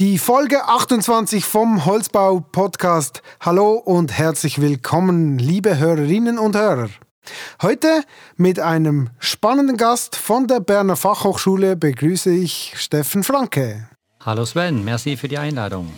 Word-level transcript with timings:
Die 0.00 0.18
Folge 0.18 0.64
28 0.64 1.44
vom 1.44 1.84
Holzbau 1.84 2.40
Podcast. 2.40 3.22
Hallo 3.38 3.74
und 3.74 4.10
herzlich 4.10 4.60
willkommen, 4.60 5.38
liebe 5.38 5.78
Hörerinnen 5.78 6.36
und 6.36 6.56
Hörer. 6.56 6.88
Heute 7.62 8.02
mit 8.34 8.58
einem 8.58 9.10
spannenden 9.20 9.76
Gast 9.76 10.16
von 10.16 10.48
der 10.48 10.58
Berner 10.58 10.96
Fachhochschule 10.96 11.76
begrüße 11.76 12.34
ich 12.34 12.72
Steffen 12.74 13.22
Franke. 13.22 13.88
Hallo 14.18 14.44
Sven, 14.44 14.84
merci 14.84 15.16
für 15.16 15.28
die 15.28 15.38
Einladung. 15.38 15.92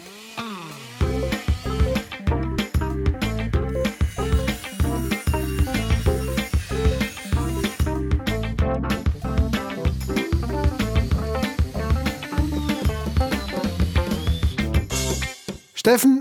Steffen, 15.87 16.19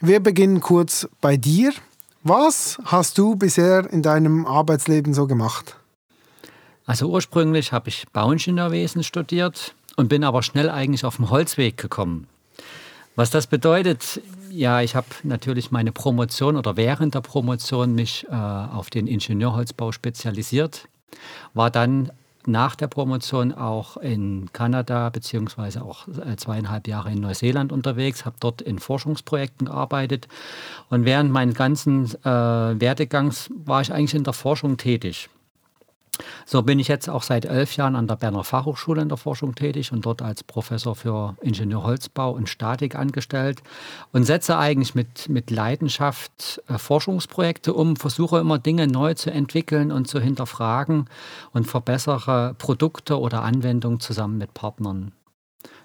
wir 0.00 0.20
beginnen 0.20 0.62
kurz 0.62 1.06
bei 1.20 1.36
dir. 1.36 1.74
Was 2.22 2.78
hast 2.86 3.18
du 3.18 3.36
bisher 3.36 3.86
in 3.92 4.00
deinem 4.00 4.46
Arbeitsleben 4.46 5.12
so 5.12 5.26
gemacht? 5.26 5.76
Also 6.86 7.10
ursprünglich 7.10 7.72
habe 7.72 7.90
ich 7.90 8.06
Bauingenieurwesen 8.14 9.02
studiert 9.02 9.74
und 9.96 10.08
bin 10.08 10.24
aber 10.24 10.42
schnell 10.42 10.70
eigentlich 10.70 11.04
auf 11.04 11.16
den 11.16 11.28
Holzweg 11.28 11.76
gekommen. 11.76 12.26
Was 13.14 13.28
das 13.28 13.46
bedeutet, 13.46 14.22
ja, 14.48 14.80
ich 14.80 14.96
habe 14.96 15.08
natürlich 15.24 15.70
meine 15.70 15.92
Promotion 15.92 16.56
oder 16.56 16.78
während 16.78 17.14
der 17.14 17.20
Promotion 17.20 17.94
mich 17.94 18.26
äh, 18.30 18.34
auf 18.34 18.88
den 18.88 19.06
Ingenieurholzbau 19.06 19.92
spezialisiert, 19.92 20.88
war 21.52 21.68
dann 21.68 22.10
nach 22.46 22.76
der 22.76 22.88
Promotion 22.88 23.52
auch 23.52 23.96
in 23.96 24.50
Kanada 24.52 25.10
beziehungsweise 25.10 25.82
auch 25.82 26.08
äh, 26.08 26.36
zweieinhalb 26.36 26.88
Jahre 26.88 27.10
in 27.12 27.20
Neuseeland 27.20 27.72
unterwegs, 27.72 28.24
habe 28.24 28.36
dort 28.40 28.62
in 28.62 28.78
Forschungsprojekten 28.78 29.66
gearbeitet 29.66 30.28
und 30.90 31.04
während 31.04 31.30
meines 31.30 31.54
ganzen 31.54 32.06
äh, 32.24 32.24
Werdegangs 32.24 33.50
war 33.54 33.80
ich 33.80 33.92
eigentlich 33.92 34.14
in 34.14 34.24
der 34.24 34.32
Forschung 34.32 34.76
tätig. 34.76 35.28
So 36.44 36.62
bin 36.62 36.78
ich 36.78 36.88
jetzt 36.88 37.08
auch 37.08 37.22
seit 37.22 37.44
elf 37.44 37.76
Jahren 37.76 37.96
an 37.96 38.06
der 38.06 38.16
Berner 38.16 38.44
Fachhochschule 38.44 39.00
in 39.00 39.08
der 39.08 39.16
Forschung 39.16 39.54
tätig 39.54 39.92
und 39.92 40.04
dort 40.04 40.22
als 40.22 40.44
Professor 40.44 40.94
für 40.94 41.36
Ingenieurholzbau 41.40 42.32
und 42.32 42.48
Statik 42.48 42.94
angestellt 42.94 43.62
und 44.12 44.24
setze 44.24 44.58
eigentlich 44.58 44.94
mit, 44.94 45.28
mit 45.28 45.50
Leidenschaft 45.50 46.62
äh, 46.68 46.78
Forschungsprojekte 46.78 47.72
um, 47.72 47.96
versuche 47.96 48.38
immer 48.38 48.58
Dinge 48.58 48.86
neu 48.86 49.14
zu 49.14 49.30
entwickeln 49.30 49.90
und 49.90 50.06
zu 50.06 50.20
hinterfragen 50.20 51.06
und 51.52 51.66
verbessere 51.66 52.54
Produkte 52.58 53.18
oder 53.18 53.42
Anwendungen 53.42 54.00
zusammen 54.00 54.38
mit 54.38 54.52
Partnern. 54.54 55.12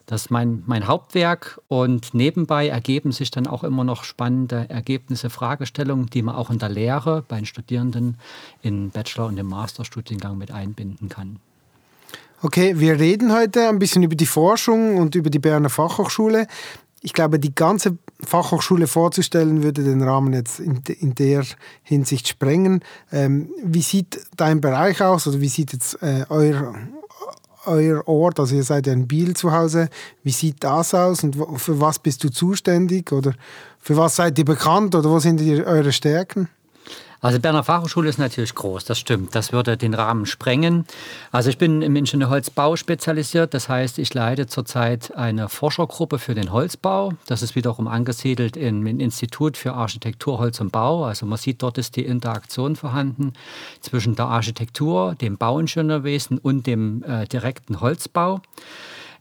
Das 0.08 0.22
ist 0.22 0.31
mein, 0.31 0.63
mein 0.66 0.88
Hauptwerk 0.88 1.59
und 1.67 2.13
nebenbei 2.13 2.69
ergeben 2.69 3.11
sich 3.11 3.30
dann 3.30 3.45
auch 3.45 3.66
immer 3.66 3.83
noch 3.83 4.05
spannende 4.05 4.66
Ergebnisse, 4.69 5.30
Fragestellungen, 5.30 6.08
die 6.08 6.22
man 6.22 6.33
auch 6.33 6.49
in 6.49 6.59
der 6.59 6.69
Lehre 6.69 7.23
bei 7.27 7.36
den 7.36 7.45
Studierenden 7.45 8.17
im 8.61 8.89
Bachelor- 8.89 9.27
und 9.27 9.38
im 9.38 9.47
Masterstudiengang 9.47 10.38
mit 10.38 10.49
einbinden 10.49 11.09
kann. 11.09 11.39
Okay, 12.41 12.80
wir 12.80 12.97
reden 12.97 13.33
heute 13.33 13.67
ein 13.67 13.80
bisschen 13.80 14.02
über 14.02 14.16
die 14.16 14.25
Forschung 14.25 14.97
und 14.97 15.16
über 15.16 15.30
die 15.30 15.39
Berner 15.39 15.69
Fachhochschule. 15.69 16.47
Ich 17.02 17.11
glaube, 17.11 17.38
die 17.38 17.53
ganze 17.53 17.97
Fachhochschule 18.23 18.88
vorzustellen, 18.88 19.61
würde 19.61 19.83
den 19.83 20.02
Rahmen 20.02 20.31
jetzt 20.31 20.61
in, 20.61 20.81
in 20.99 21.16
der 21.16 21.44
Hinsicht 21.83 22.30
sprengen. 22.30 22.81
Ähm, 23.11 23.49
wie 23.61 23.81
sieht 23.81 24.25
dein 24.38 24.61
Bereich 24.61 25.02
aus? 25.02 25.27
Also 25.27 25.42
wie 25.42 25.49
sieht 25.49 25.73
jetzt 25.73 26.02
äh, 26.02 26.25
euer, 26.30 26.75
euer 27.67 28.07
Ort, 28.07 28.39
also 28.39 28.55
ihr 28.55 28.63
seid 28.63 28.87
ja 28.87 28.93
in 28.93 29.07
Biel 29.07 29.35
zu 29.35 29.51
Hause, 29.51 29.89
wie 30.23 30.31
sieht 30.31 30.63
das 30.63 30.93
aus 30.93 31.23
und 31.23 31.35
für 31.57 31.79
was 31.79 31.99
bist 31.99 32.23
du 32.23 32.29
zuständig? 32.29 33.11
Oder 33.11 33.33
für 33.79 33.97
was 33.97 34.15
seid 34.15 34.37
ihr 34.39 34.45
bekannt? 34.45 34.95
Oder 34.95 35.09
wo 35.09 35.19
sind 35.19 35.41
eure 35.41 35.91
Stärken? 35.91 36.49
Also 37.19 37.39
Berner 37.39 37.63
Fachhochschule 37.63 38.09
ist 38.09 38.19
natürlich 38.19 38.53
groß, 38.53 38.85
das 38.85 38.99
stimmt. 38.99 39.33
Das 39.33 39.52
würde 39.52 39.75
den 39.75 39.93
Rahmen 39.93 40.25
sprengen. 40.25 40.86
Also 41.31 41.49
ich 41.49 41.58
bin 41.58 41.81
im 41.81 41.95
Ingenieurholzbau 41.95 42.75
spezialisiert. 42.75 43.53
Das 43.53 43.69
heißt, 43.69 43.97
ich 43.97 44.14
leite 44.14 44.47
zurzeit 44.47 45.15
eine 45.15 45.49
Forschergruppe 45.49 46.19
für 46.19 46.36
den 46.36 46.52
Holzbau. 46.52 47.14
Das 47.25 47.42
ist 47.42 47.55
wiederum 47.55 47.87
angesiedelt 47.87 48.55
im 48.55 48.86
Institut 48.86 49.58
für 49.58 49.73
Architektur, 49.73 50.37
Holz 50.37 50.59
und 50.59 50.71
Bau. 50.71 51.05
Also 51.05 51.25
man 51.25 51.37
sieht, 51.37 51.64
dort 51.64 51.77
ist 51.77 51.95
die 51.95 52.05
Interaktion 52.05 52.75
vorhanden 52.75 53.33
zwischen 53.81 54.15
der 54.15 54.25
Architektur, 54.27 55.15
dem 55.15 55.37
Bauingenieurwesen 55.37 56.37
und 56.37 56.67
dem 56.67 57.03
äh, 57.03 57.25
direkten 57.25 57.81
Holzbau. 57.81 58.42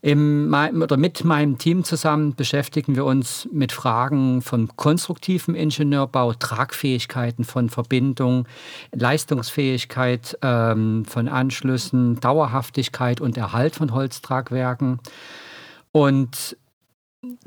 Im, 0.07 0.55
oder 0.81 0.97
mit 0.97 1.25
meinem 1.25 1.59
Team 1.59 1.83
zusammen 1.83 2.37
beschäftigen 2.37 2.95
wir 2.95 3.05
uns 3.05 3.49
mit 3.51 3.73
Fragen 3.73 4.41
von 4.41 4.69
konstruktivem 4.77 5.57
Ingenieurbau, 5.57 6.33
Tragfähigkeiten 6.33 7.43
von 7.43 7.71
Verbindung, 7.71 8.47
Leistungsfähigkeit 8.93 10.39
ähm, 10.43 11.05
von 11.07 11.27
Anschlüssen, 11.27 12.21
Dauerhaftigkeit 12.21 13.21
und 13.21 13.37
Erhalt 13.37 13.75
von 13.75 13.93
Holztragwerken. 13.93 15.01
Und 15.91 16.57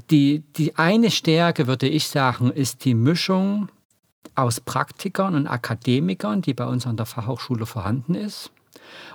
die, 0.09 0.43
die 0.57 0.75
eine 0.75 1.11
Stärke, 1.11 1.65
würde 1.65 1.87
ich 1.87 2.09
sagen, 2.09 2.51
ist 2.51 2.83
die 2.83 2.93
Mischung 2.93 3.69
aus 4.35 4.59
Praktikern 4.59 5.33
und 5.33 5.47
Akademikern, 5.47 6.41
die 6.41 6.53
bei 6.53 6.65
uns 6.65 6.85
an 6.85 6.97
der 6.97 7.05
Fachhochschule 7.05 7.65
vorhanden 7.65 8.15
ist. 8.15 8.51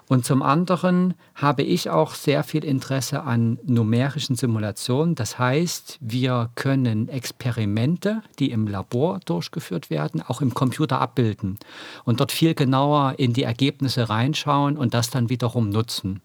Und 0.08 0.26
zum 0.26 0.42
anderen 0.42 1.14
habe 1.34 1.62
ich 1.62 1.88
auch 1.88 2.14
sehr 2.14 2.44
viel 2.44 2.64
Interesse 2.64 3.22
an 3.22 3.58
numerischen 3.64 4.36
Simulationen. 4.36 5.14
Das 5.14 5.38
heißt, 5.38 5.98
wir 6.00 6.50
können 6.56 7.08
Experimente, 7.08 8.22
die 8.38 8.50
im 8.50 8.66
Labor 8.66 9.20
durchgeführt 9.24 9.88
werden, 9.88 10.20
auch 10.20 10.42
im 10.42 10.52
Computer 10.52 11.00
abbilden 11.00 11.58
und 12.04 12.20
dort 12.20 12.32
viel 12.32 12.54
genauer 12.54 13.14
in 13.18 13.32
die 13.32 13.44
Ergebnisse 13.44 14.08
reinschauen 14.10 14.76
und 14.76 14.92
das 14.92 15.08
dann 15.08 15.30
wiederum 15.30 15.70
nutzen. 15.70 16.20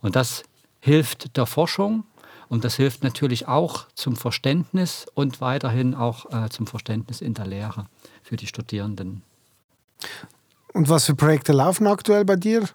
Und 0.00 0.16
das 0.16 0.44
hilft 0.80 1.36
der 1.36 1.46
Forschung 1.46 2.04
und 2.48 2.64
das 2.64 2.76
hilft 2.76 3.04
natürlich 3.04 3.46
auch 3.46 3.86
zum 3.94 4.16
Verständnis 4.16 5.06
und 5.14 5.40
weiterhin 5.40 5.94
auch 5.94 6.30
äh, 6.32 6.48
zum 6.48 6.66
Verständnis 6.66 7.20
in 7.20 7.34
der 7.34 7.46
Lehre 7.46 7.86
für 8.22 8.36
die 8.36 8.46
Studierenden. 8.46 9.22
Und 10.72 10.88
was 10.88 11.04
für 11.04 11.14
Projekte 11.14 11.52
laufen 11.52 11.86
aktuell 11.86 12.24
bei 12.24 12.36
dir? 12.36 12.68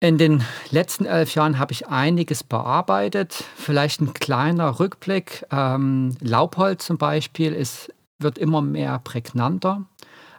In 0.00 0.16
den 0.16 0.44
letzten 0.70 1.06
elf 1.06 1.34
Jahren 1.34 1.58
habe 1.58 1.72
ich 1.72 1.88
einiges 1.88 2.44
bearbeitet. 2.44 3.44
Vielleicht 3.56 4.00
ein 4.00 4.14
kleiner 4.14 4.78
Rückblick. 4.78 5.44
Ähm, 5.50 6.16
Laubholz 6.20 6.86
zum 6.86 6.98
Beispiel 6.98 7.52
ist, 7.52 7.92
wird 8.20 8.38
immer 8.38 8.62
mehr 8.62 9.00
prägnanter 9.00 9.86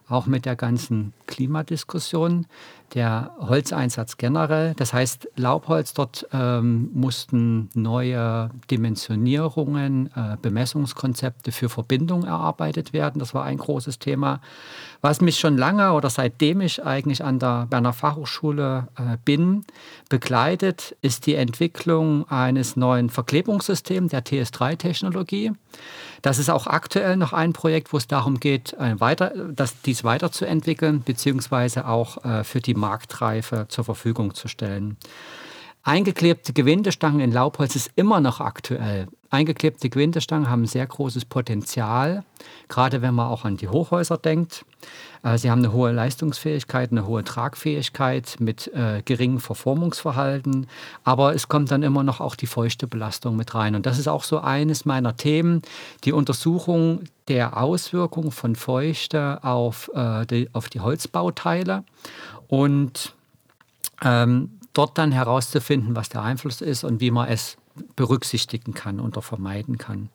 auch 0.10 0.26
mit 0.26 0.46
der 0.46 0.56
ganzen 0.56 1.14
Klimadiskussion, 1.28 2.48
der 2.94 3.32
Holzeinsatz 3.40 4.18
generell. 4.18 4.74
Das 4.76 4.94
heißt, 4.94 5.30
Laubholz, 5.36 5.94
dort 5.94 6.28
ähm, 6.32 6.90
mussten 6.94 7.70
neue 7.74 8.50
Dimensionierungen, 8.72 10.10
äh, 10.16 10.38
Bemessungskonzepte 10.42 11.52
für 11.52 11.70
Verbindung 11.70 12.24
erarbeitet 12.24 12.94
werden. 12.94 13.20
Das 13.20 13.34
war 13.34 13.44
ein 13.44 13.58
großes 13.58 14.00
Thema. 14.00 14.42
Was 15.02 15.22
mich 15.22 15.40
schon 15.40 15.58
lange 15.58 15.94
oder 15.94 16.10
seitdem 16.10 16.62
ich 16.62 16.84
eigentlich 16.84 17.24
an 17.24 17.40
der 17.40 17.68
Berner 17.70 17.94
Fachhochschule 17.94 18.88
äh, 18.98 19.18
bin, 19.24 19.64
begleitet, 20.10 20.96
ist 21.02 21.26
die 21.26 21.36
Entwicklung 21.36 22.30
eines 22.30 22.76
neuen 22.76 23.10
Verklebungssystems, 23.10 24.12
der 24.12 24.26
TS3-Technologie. 24.26 25.52
Das 26.22 26.38
ist 26.38 26.50
auch 26.50 26.68
aktuell 26.68 27.16
noch 27.16 27.32
ein 27.32 27.54
Projekt, 27.54 27.94
wo 27.94 27.98
es 27.98 28.08
darum 28.08 28.40
geht, 28.40 28.74
äh, 28.74 29.00
weiter, 29.00 29.32
das, 29.54 29.82
dies 29.82 30.04
weiterzuentwickeln, 30.04 31.04
beziehungsweise 31.04 31.88
auch 31.88 32.24
äh, 32.26 32.44
für 32.44 32.60
die 32.60 32.74
Marktreife 32.80 33.66
zur 33.70 33.84
Verfügung 33.84 34.34
zu 34.34 34.48
stellen. 34.48 34.98
Eingeklebte 35.84 36.52
Gewindestangen 36.52 37.22
in 37.22 37.32
Laubholz 37.32 37.76
ist 37.76 37.92
immer 37.96 38.20
noch 38.20 38.42
aktuell. 38.42 39.08
Eingeklebte 39.30 39.90
Gewindestangen 39.90 40.50
haben 40.50 40.66
sehr 40.66 40.86
großes 40.86 41.26
Potenzial, 41.26 42.24
gerade 42.68 43.02
wenn 43.02 43.14
man 43.14 43.28
auch 43.28 43.46
an 43.46 43.58
die 43.58 43.70
Hochhäuser 43.70 44.18
denkt. 44.18 44.66
Äh, 45.24 45.38
sie 45.38 45.50
haben 45.50 45.60
eine 45.60 45.72
hohe 45.72 45.92
Leistungsfähigkeit, 45.92 46.92
eine 46.92 47.08
hohe 47.08 47.24
Tragfähigkeit 47.24 48.38
mit 48.40 48.68
äh, 48.74 49.02
geringem 49.06 49.40
Verformungsverhalten, 49.40 50.68
aber 51.04 51.34
es 51.34 51.48
kommt 51.48 51.72
dann 51.72 51.84
immer 51.84 52.04
noch 52.04 52.20
auch 52.20 52.36
die 52.36 52.48
feuchte 52.48 52.86
Belastung 52.88 53.36
mit 53.36 53.56
rein. 53.56 53.76
Und 53.76 53.86
das 53.86 54.00
ist 54.00 54.08
auch 54.08 54.24
so 54.24 54.40
eines 54.40 54.86
meiner 54.86 55.16
Themen, 55.16 55.62
die 56.04 56.12
Untersuchung 56.12 57.04
der 57.30 57.58
Auswirkungen 57.58 58.32
von 58.32 58.56
Feuchte 58.56 59.44
auf, 59.44 59.90
äh, 59.94 60.26
die, 60.26 60.50
auf 60.54 60.70
die 60.70 60.82
Holzbauteile 60.82 61.84
und 62.50 63.16
ähm, 64.04 64.60
dort 64.74 64.98
dann 64.98 65.14
herauszufinden, 65.14 65.96
was 65.96 66.10
der 66.10 66.24
Einfluss 66.24 66.60
ist 66.60 66.84
und 66.84 67.00
wie 67.00 67.12
man 67.12 67.30
es 67.30 67.58
berücksichtigen 67.96 68.74
kann 68.74 69.00
oder 69.00 69.22
vermeiden 69.22 69.78
kann. 69.78 70.10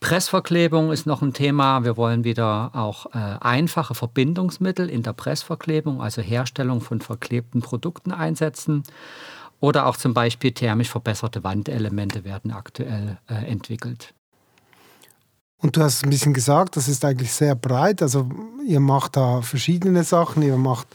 Pressverklebung 0.00 0.92
ist 0.92 1.06
noch 1.06 1.22
ein 1.22 1.32
Thema. 1.32 1.84
Wir 1.84 1.96
wollen 1.96 2.24
wieder 2.24 2.70
auch 2.74 3.06
äh, 3.06 3.18
einfache 3.40 3.94
Verbindungsmittel 3.94 4.88
in 4.88 5.02
der 5.02 5.12
Pressverklebung, 5.12 6.00
also 6.00 6.22
Herstellung 6.22 6.80
von 6.80 7.00
verklebten 7.00 7.60
Produkten 7.60 8.12
einsetzen. 8.12 8.84
Oder 9.60 9.86
auch 9.86 9.96
zum 9.96 10.14
Beispiel 10.14 10.52
thermisch 10.52 10.88
verbesserte 10.88 11.42
Wandelemente 11.42 12.24
werden 12.24 12.52
aktuell 12.52 13.18
äh, 13.28 13.34
entwickelt. 13.34 14.14
Und 15.60 15.76
du 15.76 15.82
hast 15.82 16.04
ein 16.04 16.10
bisschen 16.10 16.32
gesagt, 16.32 16.76
das 16.76 16.86
ist 16.86 17.04
eigentlich 17.04 17.32
sehr 17.32 17.56
breit. 17.56 18.00
Also 18.00 18.28
ihr 18.64 18.78
macht 18.78 19.16
da 19.16 19.42
verschiedene 19.42 20.04
Sachen. 20.04 20.42
Ihr 20.42 20.56
macht 20.56 20.86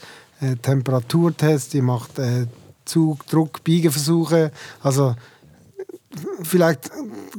äh, 0.44 0.56
Temperaturtests, 0.56 1.74
ihr 1.74 1.82
macht 1.82 2.18
äh, 2.18 2.46
Zug, 2.84 3.26
Druck, 3.26 3.64
Biegeversuche. 3.64 4.52
Also 4.82 5.14
vielleicht 6.42 6.90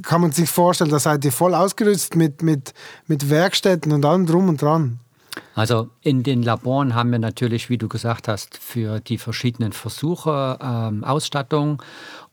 kann 0.04 0.22
man 0.22 0.32
sich 0.32 0.50
vorstellen, 0.50 0.90
da 0.90 1.00
seid 1.00 1.24
ihr 1.26 1.32
voll 1.32 1.54
ausgerüstet 1.54 2.16
mit, 2.16 2.42
mit, 2.42 2.74
mit 3.08 3.30
Werkstätten 3.30 3.92
und 3.92 4.06
allem 4.06 4.26
drum 4.26 4.50
und 4.50 4.62
dran. 4.62 5.00
Also 5.54 5.90
in 6.02 6.24
den 6.24 6.44
Laboren 6.44 6.96
haben 6.96 7.12
wir 7.12 7.20
natürlich, 7.20 7.70
wie 7.70 7.78
du 7.78 7.88
gesagt 7.88 8.28
hast, 8.28 8.58
für 8.58 9.00
die 9.00 9.18
verschiedenen 9.18 9.74
Versuche 9.74 10.58
ähm, 10.62 11.04
Ausstattung, 11.04 11.82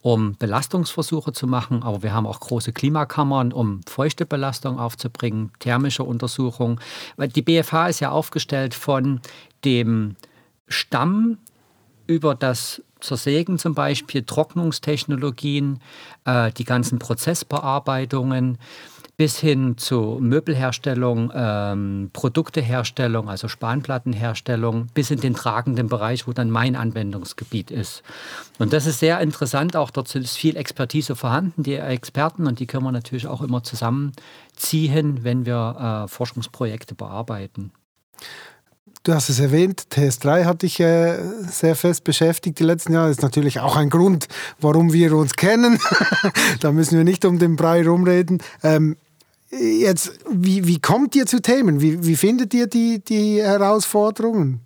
um 0.02 0.36
Belastungsversuche 0.36 1.32
zu 1.32 1.46
machen. 1.46 1.82
Aber 1.82 2.02
wir 2.02 2.12
haben 2.12 2.26
auch 2.26 2.40
große 2.40 2.72
Klimakammern, 2.72 3.52
um 3.52 3.80
feuchte 3.88 4.26
Belastung 4.26 4.78
aufzubringen, 4.78 5.52
thermische 5.58 6.04
Untersuchungen. 6.04 6.80
Die 7.18 7.42
BFH 7.42 7.88
ist 7.88 8.00
ja 8.00 8.10
aufgestellt 8.10 8.74
von 8.74 9.20
dem 9.64 10.16
Stamm 10.72 11.38
über 12.06 12.34
das 12.34 12.82
Zersägen 13.00 13.58
zum 13.58 13.74
Beispiel, 13.74 14.22
Trocknungstechnologien, 14.22 15.80
äh, 16.24 16.52
die 16.52 16.64
ganzen 16.64 16.98
Prozessbearbeitungen 16.98 18.58
bis 19.16 19.38
hin 19.38 19.76
zu 19.76 20.18
Möbelherstellung, 20.20 21.30
ähm, 21.34 22.10
Produkteherstellung, 22.12 23.28
also 23.28 23.46
Spanplattenherstellung, 23.46 24.86
bis 24.94 25.10
in 25.10 25.20
den 25.20 25.34
tragenden 25.34 25.88
Bereich, 25.88 26.26
wo 26.26 26.32
dann 26.32 26.50
mein 26.50 26.76
Anwendungsgebiet 26.76 27.70
ist. 27.70 28.02
Und 28.58 28.72
das 28.72 28.86
ist 28.86 29.00
sehr 29.00 29.20
interessant, 29.20 29.76
auch 29.76 29.90
dort 29.90 30.12
ist 30.14 30.36
viel 30.36 30.56
Expertise 30.56 31.14
vorhanden, 31.14 31.62
die 31.62 31.74
Experten, 31.74 32.46
und 32.46 32.58
die 32.58 32.66
können 32.66 32.84
wir 32.84 32.92
natürlich 32.92 33.26
auch 33.26 33.42
immer 33.42 33.62
zusammenziehen, 33.62 35.22
wenn 35.22 35.44
wir 35.44 36.04
äh, 36.04 36.08
Forschungsprojekte 36.08 36.94
bearbeiten. 36.94 37.70
Du 39.04 39.12
hast 39.12 39.28
es 39.28 39.40
erwähnt, 39.40 39.86
TS3 39.92 40.44
hat 40.44 40.62
dich 40.62 40.78
äh, 40.78 41.18
sehr 41.48 41.74
fest 41.74 42.04
beschäftigt 42.04 42.58
die 42.58 42.64
letzten 42.64 42.92
Jahre. 42.92 43.08
Das 43.08 43.18
ist 43.18 43.22
natürlich 43.22 43.60
auch 43.60 43.76
ein 43.76 43.90
Grund, 43.90 44.28
warum 44.60 44.92
wir 44.92 45.16
uns 45.16 45.34
kennen. 45.34 45.78
da 46.60 46.72
müssen 46.72 46.96
wir 46.96 47.04
nicht 47.04 47.24
um 47.24 47.38
den 47.38 47.56
Brei 47.56 47.86
rumreden. 47.86 48.42
Ähm, 48.62 48.96
jetzt, 49.50 50.12
wie, 50.30 50.66
wie 50.66 50.80
kommt 50.80 51.14
ihr 51.16 51.26
zu 51.26 51.40
Themen? 51.40 51.80
Wie, 51.80 52.04
wie 52.04 52.16
findet 52.16 52.54
ihr 52.54 52.66
die, 52.66 53.00
die 53.00 53.40
Herausforderungen? 53.42 54.60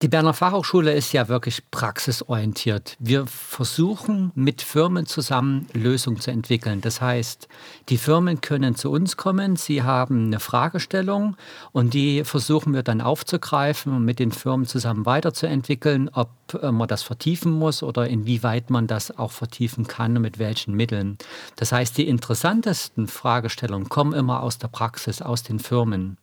Die 0.00 0.06
Berner 0.06 0.32
Fachhochschule 0.32 0.92
ist 0.92 1.12
ja 1.12 1.26
wirklich 1.26 1.72
praxisorientiert. 1.72 2.94
Wir 3.00 3.26
versuchen 3.26 4.30
mit 4.36 4.62
Firmen 4.62 5.06
zusammen 5.06 5.66
Lösungen 5.72 6.20
zu 6.20 6.30
entwickeln. 6.30 6.80
Das 6.80 7.00
heißt, 7.00 7.48
die 7.88 7.98
Firmen 7.98 8.40
können 8.40 8.76
zu 8.76 8.92
uns 8.92 9.16
kommen, 9.16 9.56
sie 9.56 9.82
haben 9.82 10.26
eine 10.26 10.38
Fragestellung 10.38 11.36
und 11.72 11.94
die 11.94 12.22
versuchen 12.22 12.74
wir 12.74 12.84
dann 12.84 13.00
aufzugreifen 13.00 13.92
und 13.92 14.04
mit 14.04 14.20
den 14.20 14.30
Firmen 14.30 14.68
zusammen 14.68 15.04
weiterzuentwickeln, 15.04 16.10
ob 16.12 16.30
äh, 16.62 16.70
man 16.70 16.86
das 16.86 17.02
vertiefen 17.02 17.50
muss 17.50 17.82
oder 17.82 18.06
inwieweit 18.06 18.70
man 18.70 18.86
das 18.86 19.18
auch 19.18 19.32
vertiefen 19.32 19.88
kann 19.88 20.14
und 20.14 20.22
mit 20.22 20.38
welchen 20.38 20.74
Mitteln. 20.74 21.18
Das 21.56 21.72
heißt, 21.72 21.98
die 21.98 22.06
interessantesten 22.06 23.08
Fragestellungen 23.08 23.88
kommen 23.88 24.12
immer 24.12 24.44
aus 24.44 24.58
der 24.58 24.68
Praxis, 24.68 25.22
aus 25.22 25.42
den 25.42 25.58
Firmen. 25.58 26.18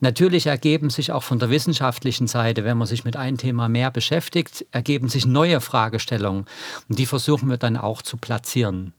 Natürlich 0.00 0.46
ergeben 0.46 0.90
sich 0.90 1.12
auch 1.12 1.22
von 1.22 1.38
der 1.38 1.50
wissenschaftlichen 1.50 2.26
Seite, 2.26 2.64
wenn 2.64 2.78
man 2.78 2.86
sich 2.86 3.04
mit 3.04 3.16
einem 3.16 3.36
Thema 3.36 3.68
mehr 3.68 3.90
beschäftigt, 3.90 4.66
ergeben 4.70 5.08
sich 5.08 5.26
neue 5.26 5.60
Fragestellungen. 5.60 6.46
Und 6.88 6.98
die 6.98 7.06
versuchen 7.06 7.48
wir 7.48 7.56
dann 7.56 7.76
auch 7.76 8.02
zu 8.02 8.16
platzieren. 8.16 8.92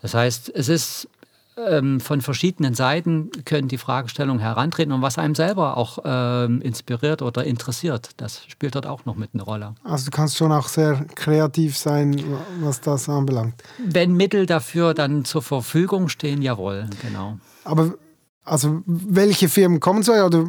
Das 0.00 0.14
heißt, 0.14 0.52
es 0.54 0.68
ist 0.68 1.08
ähm, 1.56 2.00
von 2.00 2.20
verschiedenen 2.20 2.74
Seiten 2.74 3.30
können 3.44 3.68
die 3.68 3.78
Fragestellungen 3.78 4.40
herantreten 4.40 4.92
und 4.92 5.02
was 5.02 5.18
einem 5.18 5.34
selber 5.34 5.76
auch 5.76 5.98
ähm, 6.04 6.62
inspiriert 6.62 7.20
oder 7.20 7.44
interessiert, 7.44 8.10
das 8.16 8.44
spielt 8.48 8.74
dort 8.74 8.86
auch 8.86 9.04
noch 9.04 9.16
mit 9.16 9.30
eine 9.34 9.42
Rolle. 9.42 9.74
Also 9.84 10.06
du 10.06 10.10
kannst 10.10 10.36
schon 10.36 10.50
auch 10.50 10.68
sehr 10.68 11.04
kreativ 11.14 11.76
sein, 11.76 12.22
was 12.60 12.80
das 12.80 13.08
anbelangt. 13.08 13.54
Wenn 13.84 14.12
Mittel 14.12 14.46
dafür 14.46 14.94
dann 14.94 15.24
zur 15.24 15.42
Verfügung 15.42 16.08
stehen, 16.08 16.40
jawohl, 16.40 16.86
genau. 17.02 17.38
Aber 17.64 17.94
also 18.44 18.82
welche 18.86 19.48
Firmen 19.48 19.80
kommen 19.80 20.02
zu 20.02 20.12
euch 20.12 20.22
oder 20.22 20.44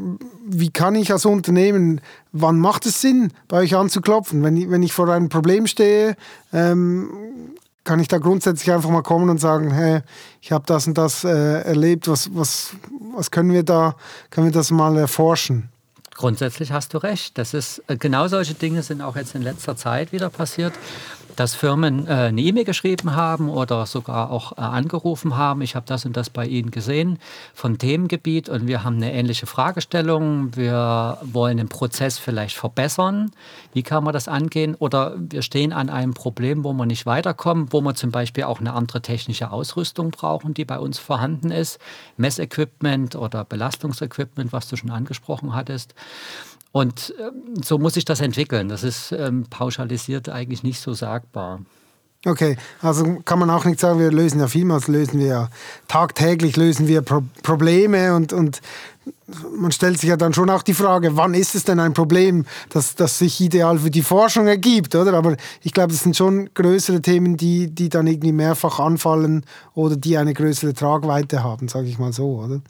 wie 0.47 0.69
kann 0.69 0.95
ich 0.95 1.11
als 1.11 1.25
Unternehmen, 1.25 2.01
wann 2.31 2.59
macht 2.59 2.85
es 2.85 3.01
Sinn, 3.01 3.31
bei 3.47 3.57
euch 3.57 3.75
anzuklopfen? 3.75 4.43
Wenn 4.43 4.57
ich, 4.57 4.69
wenn 4.69 4.83
ich 4.83 4.93
vor 4.93 5.09
einem 5.09 5.29
Problem 5.29 5.67
stehe, 5.67 6.15
ähm, 6.51 7.09
kann 7.83 7.99
ich 7.99 8.07
da 8.07 8.17
grundsätzlich 8.17 8.71
einfach 8.71 8.89
mal 8.89 9.03
kommen 9.03 9.29
und 9.29 9.39
sagen, 9.39 9.71
hey, 9.71 10.01
ich 10.41 10.51
habe 10.51 10.63
das 10.65 10.87
und 10.87 10.97
das 10.97 11.23
äh, 11.23 11.61
erlebt, 11.61 12.07
was, 12.07 12.29
was, 12.33 12.71
was 13.15 13.29
können 13.29 13.51
wir 13.51 13.63
da, 13.63 13.95
können 14.29 14.47
wir 14.47 14.53
das 14.53 14.71
mal 14.71 14.97
erforschen? 14.97 15.69
Grundsätzlich 16.15 16.71
hast 16.71 16.93
du 16.93 16.99
recht. 16.99 17.37
Das 17.37 17.53
ist, 17.53 17.83
äh, 17.87 17.97
genau 17.97 18.27
solche 18.27 18.53
Dinge 18.53 18.83
sind 18.83 19.01
auch 19.01 19.15
jetzt 19.15 19.35
in 19.35 19.41
letzter 19.41 19.75
Zeit 19.75 20.11
wieder 20.11 20.29
passiert 20.29 20.73
dass 21.35 21.55
Firmen 21.55 22.07
äh, 22.07 22.11
eine 22.11 22.41
E-Mail 22.41 22.63
geschrieben 22.63 23.15
haben 23.15 23.49
oder 23.49 23.85
sogar 23.85 24.31
auch 24.31 24.53
äh, 24.53 24.61
angerufen 24.61 25.37
haben. 25.37 25.61
Ich 25.61 25.75
habe 25.75 25.85
das 25.85 26.05
und 26.05 26.15
das 26.15 26.29
bei 26.29 26.45
Ihnen 26.45 26.71
gesehen 26.71 27.19
vom 27.53 27.77
Themengebiet 27.77 28.49
und 28.49 28.67
wir 28.67 28.83
haben 28.83 28.97
eine 28.97 29.13
ähnliche 29.13 29.45
Fragestellung. 29.45 30.55
Wir 30.55 31.17
wollen 31.21 31.57
den 31.57 31.69
Prozess 31.69 32.17
vielleicht 32.17 32.55
verbessern. 32.55 33.31
Wie 33.73 33.83
kann 33.83 34.03
man 34.03 34.13
das 34.13 34.27
angehen? 34.27 34.75
Oder 34.75 35.15
wir 35.17 35.41
stehen 35.41 35.73
an 35.73 35.89
einem 35.89 36.13
Problem, 36.13 36.63
wo 36.63 36.73
wir 36.73 36.85
nicht 36.85 37.05
weiterkommen, 37.05 37.71
wo 37.71 37.81
wir 37.81 37.95
zum 37.95 38.11
Beispiel 38.11 38.43
auch 38.43 38.59
eine 38.59 38.73
andere 38.73 39.01
technische 39.01 39.51
Ausrüstung 39.51 40.11
brauchen, 40.11 40.53
die 40.53 40.65
bei 40.65 40.79
uns 40.79 40.99
vorhanden 40.99 41.51
ist. 41.51 41.79
Messequipment 42.17 43.15
oder 43.15 43.43
Belastungsequipment, 43.43 44.53
was 44.53 44.67
du 44.67 44.75
schon 44.75 44.91
angesprochen 44.91 45.55
hattest. 45.55 45.95
Und 46.73 47.13
ähm, 47.19 47.63
so 47.63 47.77
muss 47.77 47.93
sich 47.93 48.03
das 48.03 48.19
entwickeln. 48.19 48.67
Das 48.67 48.83
ist 48.83 49.11
ähm, 49.11 49.45
pauschalisiert 49.47 50.27
eigentlich 50.27 50.63
nicht 50.63 50.81
so 50.81 50.93
sagbar. 50.93 51.61
Okay, 52.25 52.57
also 52.81 53.19
kann 53.25 53.37
man 53.37 53.49
auch 53.49 53.65
nicht 53.65 53.79
sagen, 53.79 53.99
wir 53.99 54.09
lösen 54.09 54.39
ja 54.39 54.47
vielmals, 54.47 54.87
lösen 54.87 55.19
wir 55.19 55.49
tagtäglich, 55.87 56.55
lösen 56.55 56.87
wir 56.87 57.01
Pro 57.01 57.21
Probleme 57.43 58.15
und, 58.15 58.31
und 58.31 58.61
man 59.55 59.71
stellt 59.71 59.99
sich 59.99 60.09
ja 60.09 60.15
dann 60.15 60.33
schon 60.33 60.49
auch 60.49 60.63
die 60.63 60.73
Frage, 60.73 61.15
wann 61.15 61.33
ist 61.33 61.53
es 61.53 61.65
denn 61.65 61.79
ein 61.79 61.93
Problem, 61.93 62.45
das, 62.69 62.95
das 62.95 63.19
sich 63.19 63.39
ideal 63.41 63.77
für 63.77 63.91
die 63.91 64.01
Forschung 64.01 64.47
ergibt, 64.47 64.95
oder? 64.95 65.13
Aber 65.13 65.35
ich 65.61 65.73
glaube, 65.73 65.91
das 65.91 66.03
sind 66.03 66.15
schon 66.15 66.49
größere 66.53 67.01
Themen, 67.01 67.37
die, 67.37 67.67
die 67.67 67.89
dann 67.89 68.07
irgendwie 68.07 68.31
mehrfach 68.31 68.79
anfallen 68.79 69.45
oder 69.75 69.95
die 69.95 70.17
eine 70.17 70.33
größere 70.33 70.73
Tragweite 70.73 71.43
haben, 71.43 71.67
sage 71.67 71.87
ich 71.87 71.99
mal 71.99 72.13
so, 72.13 72.41
oder? 72.41 72.61